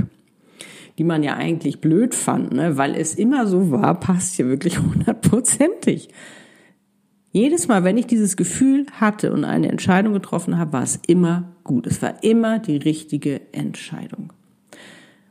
die 0.98 1.06
man 1.06 1.24
ja 1.24 1.36
eigentlich 1.36 1.80
blöd 1.80 2.14
fand, 2.14 2.52
ne, 2.52 2.78
weil 2.78 2.96
es 2.96 3.16
immer 3.16 3.48
so 3.48 3.72
war, 3.72 4.00
passt 4.00 4.36
hier 4.36 4.48
wirklich 4.48 4.80
hundertprozentig. 4.80 6.10
Jedes 7.36 7.68
Mal, 7.68 7.84
wenn 7.84 7.98
ich 7.98 8.06
dieses 8.06 8.38
Gefühl 8.38 8.86
hatte 8.94 9.34
und 9.34 9.44
eine 9.44 9.70
Entscheidung 9.70 10.14
getroffen 10.14 10.60
habe, 10.60 10.74
war 10.74 10.84
es 10.84 11.00
immer 11.08 11.56
gut. 11.64 11.88
Es 11.88 12.00
war 12.04 12.24
immer 12.24 12.60
die 12.60 12.78
richtige 12.78 13.42
Entscheidung. 13.52 14.32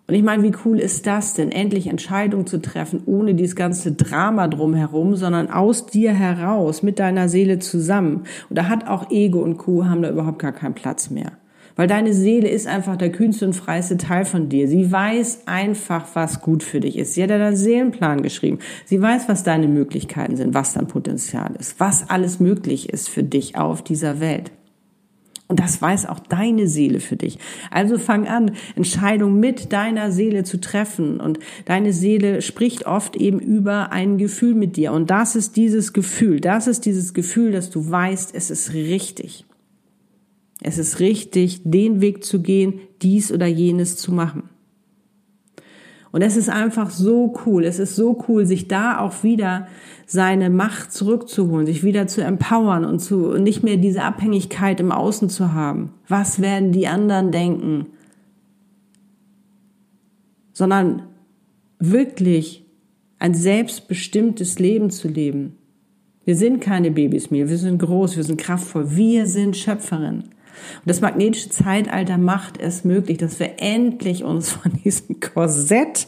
Und 0.09 0.15
ich 0.15 0.25
meine, 0.25 0.43
wie 0.43 0.53
cool 0.65 0.81
ist 0.81 1.07
das 1.07 1.35
denn, 1.35 1.53
endlich 1.53 1.87
Entscheidungen 1.87 2.49
zu 2.49 2.61
treffen, 2.61 3.05
ohne 3.07 3.37
dieses 3.37 3.55
ganze 3.55 3.93
Drama 3.93 4.49
drumherum, 4.49 5.15
sondern 5.15 5.49
aus 5.49 5.87
dir 5.87 6.13
heraus, 6.13 6.83
mit 6.83 6.99
deiner 6.99 7.29
Seele 7.29 7.61
zusammen. 7.61 8.25
Und 8.51 8.59
da 8.59 8.69
hat 8.69 8.89
auch 8.89 9.13
Ego 9.13 9.39
und 9.39 9.59
Co. 9.59 9.85
haben 9.85 10.03
da 10.03 10.11
überhaupt 10.11 10.41
gar 10.41 10.53
keinen 10.53 10.75
Platz 10.75 11.09
mehr. 11.09 11.39
Weil 11.77 11.87
deine 11.87 12.13
Seele 12.13 12.49
ist 12.49 12.67
einfach 12.67 12.97
der 12.97 13.13
kühnste 13.13 13.47
und 13.47 13.55
freiste 13.55 13.97
Teil 13.97 14.25
von 14.25 14.49
dir. 14.49 14.69
Sie 14.69 14.91
weiß 14.91 15.43
einfach, 15.47 16.07
was 16.15 16.41
gut 16.41 16.63
für 16.63 16.81
dich 16.81 16.99
ist. 16.99 17.15
Sie 17.15 17.23
hat 17.23 17.31
ja 17.31 17.39
deinen 17.39 17.57
Seelenplan 17.57 18.23
geschrieben. 18.23 18.59
Sie 18.85 19.01
weiß, 19.01 19.29
was 19.29 19.43
deine 19.43 19.69
Möglichkeiten 19.69 20.37
sind, 20.37 20.55
was 20.55 20.75
dein 20.75 20.87
Potenzial 20.87 21.55
ist, 21.59 21.81
was 21.81 22.11
alles 22.11 22.41
möglich 22.41 22.91
ist 22.91 23.09
für 23.09 23.23
dich 23.23 23.57
auf 23.57 23.83
dieser 23.83 24.21
Welt. 24.21 24.51
Und 25.53 25.61
das 25.61 25.83
weiß 25.83 26.07
auch 26.07 26.19
deine 26.19 26.67
Seele 26.67 26.99
für 26.99 27.17
dich. 27.17 27.39
Also 27.71 27.99
fang 27.99 28.27
an, 28.27 28.53
Entscheidungen 28.75 29.39
mit 29.39 29.71
deiner 29.75 30.11
Seele 30.11 30.45
zu 30.45 30.59
treffen. 30.59 31.21
Und 31.21 31.41
deine 31.67 31.93
Seele 31.93 32.41
spricht 32.41 32.87
oft 32.87 33.17
eben 33.17 33.39
über 33.39 33.93
ein 33.93 34.17
Gefühl 34.17 34.55
mit 34.55 34.79
dir. 34.79 34.93
Und 34.93 35.11
das 35.11 35.37
ist 35.37 35.57
dieses 35.57 35.93
Gefühl. 35.93 36.41
Das 36.41 36.69
ist 36.69 36.87
dieses 36.87 37.13
Gefühl, 37.13 37.53
dass 37.53 37.69
du 37.69 37.91
weißt, 37.91 38.35
es 38.35 38.51
ist 38.51 38.73
richtig. 38.73 39.45
Es 40.65 40.79
ist 40.79 41.01
richtig, 41.01 41.61
den 41.65 42.01
Weg 42.01 42.25
zu 42.25 42.41
gehen, 42.41 42.81
dies 43.03 43.33
oder 43.33 43.47
jenes 43.47 43.97
zu 43.97 44.13
machen. 44.13 44.49
Und 46.13 46.21
es 46.21 46.37
ist 46.37 46.51
einfach 46.51 46.91
so 46.91 47.35
cool. 47.47 47.65
Es 47.65 47.79
ist 47.79 47.97
so 47.97 48.23
cool, 48.29 48.45
sich 48.45 48.69
da 48.69 48.99
auch 48.99 49.25
wieder 49.25 49.67
seine 50.07 50.51
Macht 50.51 50.93
zurückzuholen, 50.93 51.67
sich 51.67 51.83
wieder 51.83 52.07
zu 52.07 52.23
empowern 52.23 52.85
und 52.85 53.01
zu 53.01 53.39
nicht 53.39 53.63
mehr 53.65 53.79
diese 53.79 54.03
Abhängigkeit 54.03 54.79
im 54.79 54.93
Außen 54.93 55.31
zu 55.31 55.55
haben. 55.55 55.95
Was 56.07 56.41
werden 56.41 56.71
die 56.71 56.87
anderen 56.87 57.33
denken? 57.33 57.87
Sondern 60.53 61.05
wirklich 61.79 62.67
ein 63.19 63.35
selbstbestimmtes 63.35 64.59
Leben 64.59 64.91
zu 64.91 65.09
leben. 65.09 65.57
Wir 66.25 66.37
sind 66.37 66.61
keine 66.61 66.91
Babys 66.91 67.31
mehr. 67.31 67.49
Wir 67.49 67.59
sind 67.59 67.79
groß. 67.79 68.17
Wir 68.17 68.25
sind 68.25 68.39
kraftvoll. 68.39 68.95
Wir 68.95 69.27
sind 69.27 69.57
Schöpferin. 69.57 70.25
Und 70.81 70.89
das 70.89 71.01
magnetische 71.01 71.51
Zeitalter 71.51 72.19
macht 72.19 72.61
es 72.61 72.85
möglich, 72.85 73.19
dass 73.19 73.39
wir 73.41 73.55
endlich 73.59 74.25
uns 74.25 74.53
von 74.53 74.73
diesem 74.85 75.21
Korsett 75.21 76.07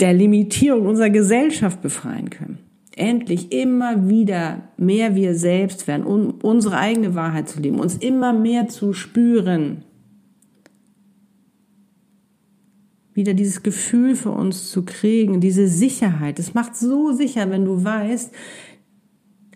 der 0.00 0.12
Limitierung 0.12 0.86
unserer 0.86 1.10
Gesellschaft 1.10 1.80
befreien 1.82 2.30
können. 2.30 2.58
Endlich 2.96 3.52
immer 3.52 4.08
wieder 4.08 4.68
mehr 4.76 5.16
wir 5.16 5.34
selbst 5.34 5.88
werden, 5.88 6.04
um 6.04 6.34
unsere 6.42 6.78
eigene 6.78 7.14
Wahrheit 7.14 7.48
zu 7.48 7.60
leben, 7.60 7.80
uns 7.80 7.96
immer 7.96 8.32
mehr 8.32 8.68
zu 8.68 8.92
spüren. 8.92 9.82
Wieder 13.12 13.34
dieses 13.34 13.62
Gefühl 13.62 14.16
für 14.16 14.30
uns 14.30 14.70
zu 14.70 14.84
kriegen, 14.84 15.40
diese 15.40 15.68
Sicherheit. 15.68 16.38
Es 16.38 16.54
macht 16.54 16.76
so 16.76 17.12
sicher, 17.12 17.50
wenn 17.50 17.64
du 17.64 17.82
weißt, 17.82 18.32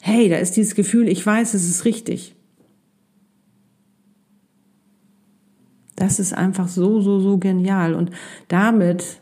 hey, 0.01 0.29
da 0.29 0.37
ist 0.37 0.57
dieses 0.57 0.75
Gefühl, 0.75 1.09
ich 1.09 1.25
weiß, 1.25 1.55
es 1.55 1.69
ist 1.69 1.85
richtig. 1.85 2.35
Das 5.99 6.21
ist 6.21 6.33
einfach 6.33 6.69
so, 6.69 7.01
so, 7.01 7.19
so 7.19 7.39
genial. 7.39 7.95
Und 7.95 8.11
damit 8.47 9.21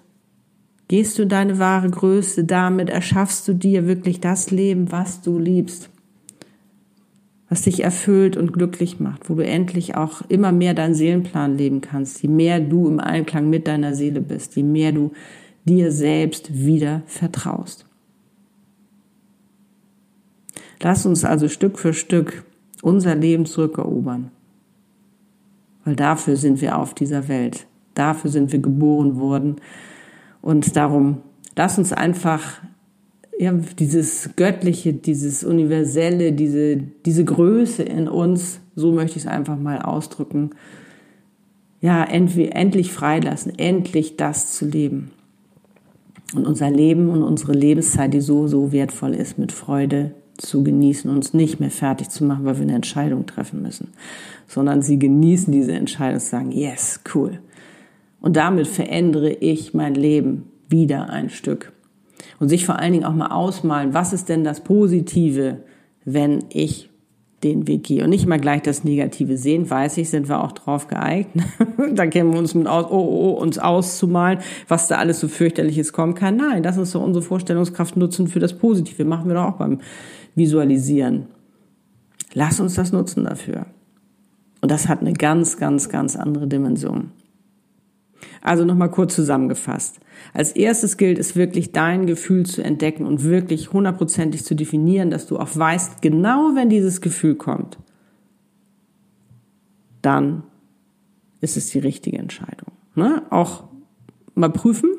gehst 0.89 1.19
du 1.19 1.27
deine 1.27 1.59
wahre 1.59 1.89
Größe, 1.89 2.45
damit 2.45 2.91
erschaffst 2.91 3.49
du 3.49 3.55
dir 3.55 3.87
wirklich 3.87 4.21
das 4.21 4.51
Leben, 4.51 4.93
was 4.93 5.23
du 5.23 5.39
liebst, 5.39 5.89
was 7.49 7.63
dich 7.63 7.83
erfüllt 7.83 8.37
und 8.37 8.53
glücklich 8.53 9.01
macht, 9.01 9.31
wo 9.31 9.35
du 9.37 9.43
endlich 9.43 9.97
auch 9.97 10.21
immer 10.29 10.53
mehr 10.53 10.75
deinen 10.75 10.95
Seelenplan 10.95 11.57
leben 11.57 11.81
kannst, 11.81 12.23
je 12.23 12.29
mehr 12.29 12.61
du 12.61 12.89
im 12.89 13.01
Einklang 13.01 13.49
mit 13.49 13.67
deiner 13.67 13.95
Seele 13.95 14.21
bist, 14.21 14.55
je 14.55 14.63
mehr 14.63 14.93
du 14.93 15.13
dir 15.65 15.91
selbst 15.91 16.53
wieder 16.53 17.05
vertraust. 17.07 17.87
Lass 20.83 21.07
uns 21.07 21.25
also 21.25 21.49
Stück 21.49 21.79
für 21.79 21.95
Stück 21.95 22.45
unser 22.83 23.15
Leben 23.15 23.47
zurückerobern. 23.47 24.31
Weil 25.87 25.95
dafür 25.95 26.37
sind 26.37 26.61
wir 26.61 26.77
auf 26.77 26.95
dieser 26.95 27.29
Welt. 27.29 27.67
Dafür 27.95 28.29
sind 28.29 28.53
wir 28.53 28.59
geboren 28.59 29.19
worden. 29.21 29.57
Und 30.43 30.75
darum, 30.75 31.19
lass 31.55 31.79
uns 31.79 31.93
einfach 31.93 32.61
ja, 33.39 33.53
dieses 33.53 34.31
Göttliche, 34.35 34.95
dieses 34.95 35.45
Universelle, 35.45 36.33
diese, 36.33 36.77
diese 36.77 37.25
Größe 37.25 37.85
in 37.85 38.09
uns, 38.09 38.59
so 38.75 38.91
möchte 38.91 39.17
ich 39.17 39.25
es 39.25 39.31
einfach 39.31 39.57
mal 39.59 39.81
ausdrücken, 39.81 40.51
ja, 41.81 42.03
endlich 42.03 42.93
freilassen, 42.93 43.57
endlich 43.57 44.17
das 44.17 44.53
zu 44.53 44.67
leben. 44.67 45.13
Und 46.35 46.49
unser 46.49 46.69
Leben 46.69 47.11
und 47.11 47.23
unsere 47.23 47.53
Lebenszeit, 47.53 48.13
die 48.13 48.21
so, 48.21 48.49
so 48.49 48.73
wertvoll 48.73 49.15
ist, 49.15 49.39
mit 49.39 49.53
Freude 49.53 50.17
zu 50.37 50.63
genießen, 50.63 51.11
uns 51.11 51.35
nicht 51.35 51.61
mehr 51.61 51.71
fertig 51.71 52.11
zu 52.11 52.25
machen, 52.25 52.45
weil 52.45 52.57
wir 52.57 52.63
eine 52.63 52.75
Entscheidung 52.75 53.27
treffen 53.27 53.63
müssen, 53.63 53.89
sondern 54.47 54.83
sie 54.83 54.99
genießen 54.99 55.53
diese 55.53 55.73
Entscheidung 55.73 56.15
und 56.15 56.23
sagen, 56.23 56.53
yes, 56.53 57.01
cool. 57.15 57.41
Und 58.21 58.37
damit 58.37 58.67
verändere 58.67 59.31
ich 59.31 59.75
mein 59.75 59.95
Leben 59.95 60.51
wieder 60.69 61.11
ein 61.11 61.31
Stück. 61.31 61.73
Und 62.41 62.49
sich 62.49 62.67
vor 62.67 62.79
allen 62.79 62.93
Dingen 62.93 63.05
auch 63.05 63.15
mal 63.15 63.31
ausmalen, 63.31 63.95
was 63.95 64.13
ist 64.13 64.29
denn 64.29 64.45
das 64.45 64.61
Positive, 64.61 65.59
wenn 66.05 66.45
ich 66.49 66.91
den 67.45 67.67
Weg 67.67 67.85
gehe 67.85 68.03
und 68.03 68.11
nicht 68.11 68.27
mal 68.27 68.41
gleich 68.41 68.63
das 68.63 68.83
Negative 68.83 69.37
sehen, 69.37 69.69
weiß 69.69 69.99
ich, 69.99 70.09
sind 70.09 70.29
wir 70.29 70.43
auch 70.43 70.53
drauf 70.53 70.89
geeignet. 70.89 71.47
da 71.95 72.07
kennen 72.07 72.33
wir 72.33 72.39
uns 72.39 72.55
mit 72.55 72.67
aus, 72.67 72.87
oh, 72.87 72.97
oh, 72.97 73.31
oh, 73.31 73.43
uns 73.43 73.59
auszumalen, 73.59 74.39
was 74.69 74.89
da 74.89 74.97
alles 74.97 75.21
so 75.21 75.29
fürchterliches 75.29 75.93
kommen 75.93 76.15
kann. 76.15 76.37
Nein, 76.37 76.63
das 76.63 76.79
ist 76.79 76.93
so 76.93 77.01
unsere 77.01 77.23
Vorstellungskraft 77.23 77.97
nutzen 77.97 78.29
für 78.29 78.41
das 78.41 78.55
Positive. 78.55 79.05
Machen 79.05 79.29
wir 79.29 79.35
doch 79.35 79.45
auch 79.45 79.59
beim 79.59 79.81
Visualisieren. 80.35 81.27
Lass 82.33 82.59
uns 82.59 82.75
das 82.75 82.93
nutzen 82.93 83.25
dafür. 83.25 83.67
Und 84.63 84.71
das 84.71 84.89
hat 84.89 85.01
eine 85.01 85.13
ganz, 85.13 85.59
ganz, 85.59 85.89
ganz 85.89 86.17
andere 86.17 86.47
Dimension. 86.47 87.13
Also 88.43 88.65
nochmal 88.65 88.91
kurz 88.91 89.15
zusammengefasst. 89.15 90.01
Als 90.33 90.53
erstes 90.53 90.97
gilt 90.97 91.19
es 91.19 91.37
wirklich, 91.37 91.73
dein 91.73 92.07
Gefühl 92.07 92.47
zu 92.47 92.63
entdecken 92.63 93.07
und 93.07 93.25
wirklich 93.25 93.73
hundertprozentig 93.73 94.45
zu 94.45 94.55
definieren, 94.55 95.11
dass 95.11 95.27
du 95.27 95.39
auch 95.39 95.57
weißt, 95.57 96.03
genau 96.03 96.53
wenn 96.55 96.69
dieses 96.69 97.01
Gefühl 97.01 97.35
kommt, 97.35 97.79
dann 100.03 100.45
ist 101.41 101.57
es 101.57 101.69
die 101.71 101.79
richtige 101.79 102.19
Entscheidung. 102.19 102.73
Ne? 102.95 103.23
Auch 103.31 103.65
mal 104.35 104.51
prüfen, 104.51 104.91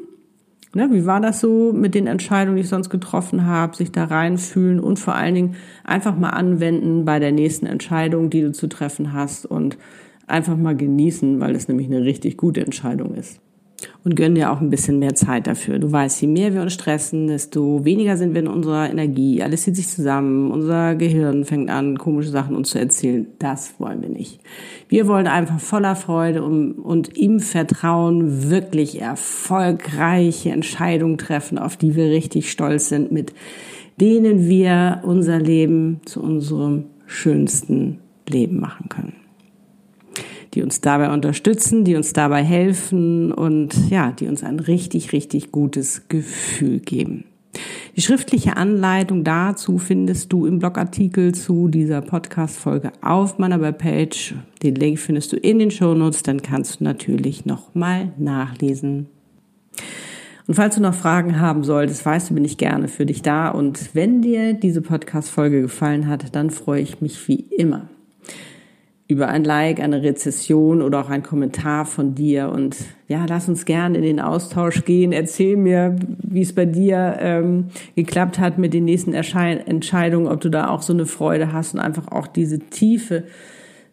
ne? 0.74 0.90
wie 0.92 1.06
war 1.06 1.22
das 1.22 1.40
so 1.40 1.72
mit 1.74 1.96
den 1.96 2.08
Entscheidungen, 2.08 2.58
die 2.58 2.64
ich 2.64 2.70
sonst 2.70 2.90
getroffen 2.90 3.46
habe, 3.46 3.76
sich 3.76 3.92
da 3.92 4.06
reinfühlen 4.06 4.80
und 4.80 5.00
vor 5.00 5.16
allen 5.16 5.36
Dingen 5.36 5.56
einfach 5.84 6.16
mal 6.16 6.30
anwenden 6.30 7.06
bei 7.06 7.20
der 7.20 7.32
nächsten 7.32 7.66
Entscheidung, 7.66 8.30
die 8.30 8.42
du 8.42 8.52
zu 8.52 8.68
treffen 8.68 9.14
hast 9.14 9.46
und 9.46 9.78
einfach 10.28 10.58
mal 10.58 10.76
genießen, 10.76 11.40
weil 11.40 11.56
es 11.56 11.68
nämlich 11.68 11.88
eine 11.88 12.04
richtig 12.04 12.38
gute 12.38 12.62
Entscheidung 12.62 13.16
ist 13.16 13.42
und 14.04 14.16
gönn 14.16 14.36
dir 14.36 14.52
auch 14.52 14.62
ein 14.62 14.70
bisschen 14.70 15.00
mehr 15.00 15.16
Zeit 15.16 15.48
dafür. 15.48 15.80
Du 15.80 15.92
weißt, 15.92 16.22
je 16.22 16.28
mehr 16.28 16.54
wir 16.54 16.62
uns 16.62 16.74
stressen, 16.74 17.28
desto 17.28 17.84
weniger 17.86 18.18
sind 18.18 18.34
wir 18.34 18.42
in 18.42 18.48
unserer 18.48 18.90
Energie. 18.90 19.44
Alles 19.44 19.64
zieht 19.64 19.76
sich 19.76 19.88
zusammen. 19.88 20.52
Unser 20.52 20.96
Gehirn 20.96 21.46
fängt 21.46 21.70
an, 21.70 21.98
komische 21.98 22.30
Sachen 22.30 22.56
uns 22.56 22.72
zu 22.72 22.80
erzählen. 22.80 23.28
Das 23.40 23.80
wollen 23.80 24.02
wir 24.02 24.10
nicht. 24.10 24.40
Wir 24.88 25.08
wollen 25.08 25.28
einfach 25.28 25.60
voller 25.60 25.96
Freude 25.96 26.44
und 26.44 27.18
im 27.18 27.40
Vertrauen 27.40 28.50
wirklich 28.50 29.02
erfolgreiche 29.02 30.52
Entscheidungen 30.52 31.18
treffen, 31.18 31.58
auf 31.58 31.78
die 31.78 31.96
wir 31.96 32.06
richtig 32.06 32.52
stolz 32.52 32.90
sind, 32.90 33.12
mit 33.12 33.34
denen 34.00 34.48
wir 34.48 35.02
unser 35.04 35.40
Leben 35.40 36.02
zu 36.06 36.22
unserem 36.22 36.86
schönsten 37.06 38.00
Leben 38.28 38.60
machen 38.60 38.90
können 38.90 39.27
die 40.54 40.62
uns 40.64 40.82
dabei 40.82 41.12
unterstützen, 41.12 41.84
die 41.84 41.96
uns 41.96 42.14
dabei 42.14 42.44
helfen 42.44 43.32
und 43.32 43.90
ja, 43.90 44.12
die 44.12 44.28
uns 44.28 44.44
ein 44.44 44.60
richtig, 44.60 45.14
richtig 45.14 45.52
gutes 45.52 46.08
Gefühl 46.08 46.80
geben. 46.80 47.26
Die 47.96 48.02
schriftliche 48.02 48.58
Anleitung 48.58 49.24
dazu 49.24 49.80
findest 49.80 50.32
du 50.32 50.46
im 50.46 50.60
Blogartikel 50.60 51.34
zu 51.34 51.68
dieser 51.68 52.02
Podcast-Folge 52.02 52.92
auf 53.02 53.40
meiner 53.40 53.60
Webpage. 53.60 54.36
Den 54.62 54.76
Link 54.76 55.00
findest 55.00 55.32
du 55.32 55.38
in 55.38 55.60
den 55.60 55.72
Shownotes, 55.72 56.24
dann 56.24 56.42
kannst 56.42 56.80
du 56.80 56.84
natürlich 56.84 57.46
nochmal 57.46 58.12
nachlesen. 58.18 59.08
Und 60.46 60.54
falls 60.54 60.76
du 60.76 60.82
noch 60.82 60.94
Fragen 60.94 61.40
haben 61.40 61.64
solltest, 61.64 62.06
weißt 62.06 62.30
du, 62.30 62.36
bin 62.36 62.46
ich 62.46 62.58
gerne 62.58 62.88
für 62.88 63.06
dich 63.06 63.22
da. 63.22 63.50
Und 63.50 63.90
wenn 63.94 64.22
dir 64.22 64.54
diese 64.54 64.82
Podcast-Folge 64.82 65.62
gefallen 65.62 66.08
hat, 66.08 66.36
dann 66.36 66.52
freue 66.52 66.82
ich 66.82 67.02
mich 67.02 67.28
wie 67.28 67.46
immer 67.58 67.90
über 69.08 69.30
ein 69.30 69.46
Like, 69.46 69.80
eine 69.80 70.04
Rezession 70.04 70.82
oder 70.82 71.00
auch 71.00 71.10
ein 71.10 71.24
Kommentar 71.24 71.86
von 71.86 72.14
dir. 72.14 72.50
Und 72.50 72.76
ja, 73.08 73.26
lass 73.28 73.48
uns 73.48 73.64
gerne 73.64 73.98
in 73.98 74.04
den 74.04 74.20
Austausch 74.20 74.84
gehen. 74.84 75.14
Erzähl 75.14 75.56
mir, 75.56 75.96
wie 76.22 76.42
es 76.42 76.54
bei 76.54 76.66
dir 76.66 77.18
ähm, 77.22 77.68
geklappt 77.96 78.38
hat 78.38 78.58
mit 78.58 78.74
den 78.74 78.84
nächsten 78.84 79.14
Erschein 79.14 79.66
Entscheidungen, 79.66 80.28
ob 80.28 80.42
du 80.42 80.50
da 80.50 80.68
auch 80.68 80.82
so 80.82 80.92
eine 80.92 81.06
Freude 81.06 81.54
hast 81.54 81.74
und 81.74 81.80
einfach 81.80 82.10
auch 82.10 82.28
diese 82.28 82.60
tiefe 82.60 83.24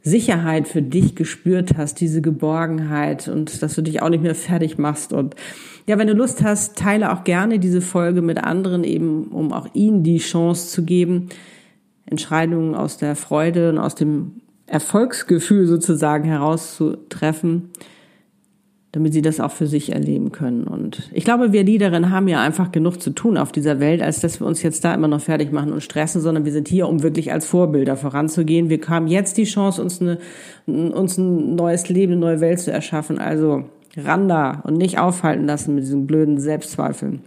Sicherheit 0.03 0.66
für 0.66 0.83
dich 0.83 1.14
gespürt 1.14 1.79
hast, 1.79 2.00
diese 2.00 2.20
Geborgenheit 2.20 3.29
und 3.29 3.62
dass 3.62 3.74
du 3.74 3.83
dich 3.83 4.03
auch 4.03 4.11
nicht 4.11 4.22
mehr 4.22 4.35
fertig 4.35 4.79
machst. 4.79 5.12
Und 5.12 5.37
ja, 5.87 5.96
wenn 5.96 6.09
du 6.09 6.12
Lust 6.12 6.42
hast, 6.42 6.77
teile 6.77 7.12
auch 7.12 7.24
gerne 7.24 7.59
diese 7.61 7.81
Folge 7.81 8.20
mit 8.20 8.38
anderen, 8.38 8.85
eben 8.85 9.29
um 9.29 9.53
auch 9.53 9.68
ihnen 9.74 10.03
die 10.03 10.18
Chance 10.18 10.68
zu 10.68 10.85
geben, 10.85 11.29
Entscheidungen 12.05 12.74
aus 12.74 12.98
der 12.98 13.16
Freude 13.16 13.70
und 13.70 13.79
aus 13.79 13.94
dem 13.94 14.42
Erfolgsgefühl 14.66 15.66
sozusagen 15.66 16.24
herauszutreffen, 16.24 17.70
damit 18.92 19.12
sie 19.12 19.22
das 19.22 19.40
auch 19.40 19.50
für 19.50 19.66
sich 19.66 19.92
erleben 19.92 20.31
können. 20.33 20.64
Und 20.64 21.11
ich 21.12 21.24
glaube, 21.24 21.53
wir 21.53 21.64
Liederinnen 21.64 22.11
haben 22.11 22.29
ja 22.29 22.40
einfach 22.40 22.70
genug 22.70 23.03
zu 23.03 23.11
tun 23.11 23.37
auf 23.37 23.50
dieser 23.50 23.81
Welt, 23.81 24.00
als 24.00 24.20
dass 24.20 24.40
wir 24.40 24.46
uns 24.46 24.62
jetzt 24.62 24.85
da 24.85 24.94
immer 24.94 25.09
noch 25.09 25.20
fertig 25.20 25.53
machen 25.53 25.72
und 25.72 25.83
stressen, 25.83 26.20
sondern 26.20 26.44
wir 26.44 26.53
sind 26.53 26.68
hier, 26.68 26.88
um 26.88 27.03
wirklich 27.03 27.33
als 27.33 27.44
Vorbilder 27.44 27.96
voranzugehen. 27.96 28.70
Wir 28.70 28.81
haben 28.88 29.09
jetzt 29.09 29.37
die 29.37 29.44
Chance, 29.44 29.83
uns, 29.83 30.00
eine, 30.00 30.18
uns 30.66 31.18
ein 31.18 31.57
neues 31.57 31.88
Leben, 31.88 32.12
eine 32.12 32.20
neue 32.20 32.40
Welt 32.40 32.61
zu 32.61 32.72
erschaffen. 32.72 33.18
Also 33.18 33.64
ran 33.96 34.29
da 34.29 34.62
und 34.64 34.77
nicht 34.77 34.98
aufhalten 34.98 35.46
lassen 35.46 35.74
mit 35.74 35.85
diesen 35.85 36.07
blöden 36.07 36.38
Selbstzweifeln. 36.38 37.22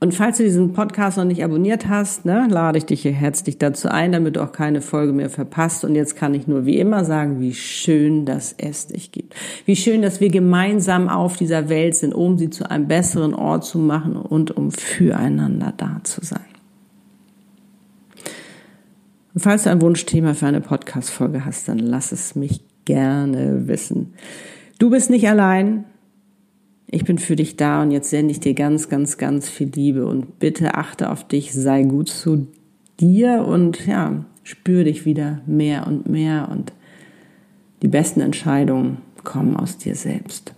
Und 0.00 0.14
falls 0.14 0.36
du 0.36 0.42
diesen 0.42 0.72
Podcast 0.72 1.16
noch 1.16 1.24
nicht 1.24 1.42
abonniert 1.44 1.88
hast, 1.88 2.24
ne, 2.24 2.46
lade 2.50 2.78
ich 2.78 2.86
dich 2.86 3.02
hier 3.02 3.12
herzlich 3.12 3.58
dazu 3.58 3.88
ein, 3.88 4.12
damit 4.12 4.36
du 4.36 4.42
auch 4.42 4.52
keine 4.52 4.80
Folge 4.80 5.12
mehr 5.12 5.30
verpasst. 5.30 5.84
Und 5.84 5.94
jetzt 5.94 6.16
kann 6.16 6.34
ich 6.34 6.46
nur 6.46 6.66
wie 6.66 6.78
immer 6.78 7.04
sagen, 7.04 7.40
wie 7.40 7.54
schön, 7.54 8.26
dass 8.26 8.54
es 8.58 8.88
dich 8.88 9.12
gibt. 9.12 9.34
Wie 9.64 9.76
schön, 9.76 10.02
dass 10.02 10.20
wir 10.20 10.30
gemeinsam 10.30 11.08
auf 11.08 11.36
dieser 11.36 11.68
Welt 11.68 11.96
sind, 11.96 12.14
um 12.14 12.36
sie 12.36 12.50
zu 12.50 12.70
einem 12.70 12.88
besseren 12.88 13.34
Ort 13.34 13.64
zu 13.64 13.78
machen 13.78 14.16
und 14.16 14.50
um 14.56 14.70
füreinander 14.72 15.72
da 15.76 16.00
zu 16.02 16.24
sein. 16.24 16.40
Und 19.34 19.40
falls 19.40 19.64
du 19.64 19.70
ein 19.70 19.80
Wunschthema 19.80 20.34
für 20.34 20.46
eine 20.46 20.60
Podcast-Folge 20.60 21.44
hast, 21.44 21.68
dann 21.68 21.78
lass 21.78 22.12
es 22.12 22.34
mich 22.34 22.60
gerne 22.84 23.66
wissen. 23.66 24.14
Du 24.78 24.90
bist 24.90 25.10
nicht 25.10 25.28
allein. 25.28 25.84
Ich 26.94 27.04
bin 27.04 27.18
für 27.18 27.34
dich 27.34 27.56
da 27.56 27.82
und 27.82 27.90
jetzt 27.90 28.10
sende 28.10 28.30
ich 28.30 28.38
dir 28.38 28.54
ganz, 28.54 28.88
ganz, 28.88 29.18
ganz 29.18 29.48
viel 29.48 29.68
Liebe 29.74 30.06
und 30.06 30.38
bitte 30.38 30.76
achte 30.76 31.10
auf 31.10 31.26
dich, 31.26 31.52
sei 31.52 31.82
gut 31.82 32.08
zu 32.08 32.46
dir 33.00 33.44
und 33.48 33.84
ja, 33.84 34.24
spür 34.44 34.84
dich 34.84 35.04
wieder 35.04 35.40
mehr 35.44 35.88
und 35.88 36.08
mehr 36.08 36.48
und 36.52 36.72
die 37.82 37.88
besten 37.88 38.20
Entscheidungen 38.20 38.98
kommen 39.24 39.56
aus 39.56 39.76
dir 39.76 39.96
selbst. 39.96 40.54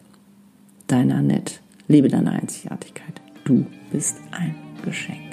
Deiner 0.88 1.14
Annette, 1.16 1.54
lebe 1.88 2.08
deine 2.08 2.32
Einzigartigkeit. 2.32 3.22
Du 3.44 3.64
bist 3.90 4.18
ein 4.30 4.54
Geschenk. 4.84 5.25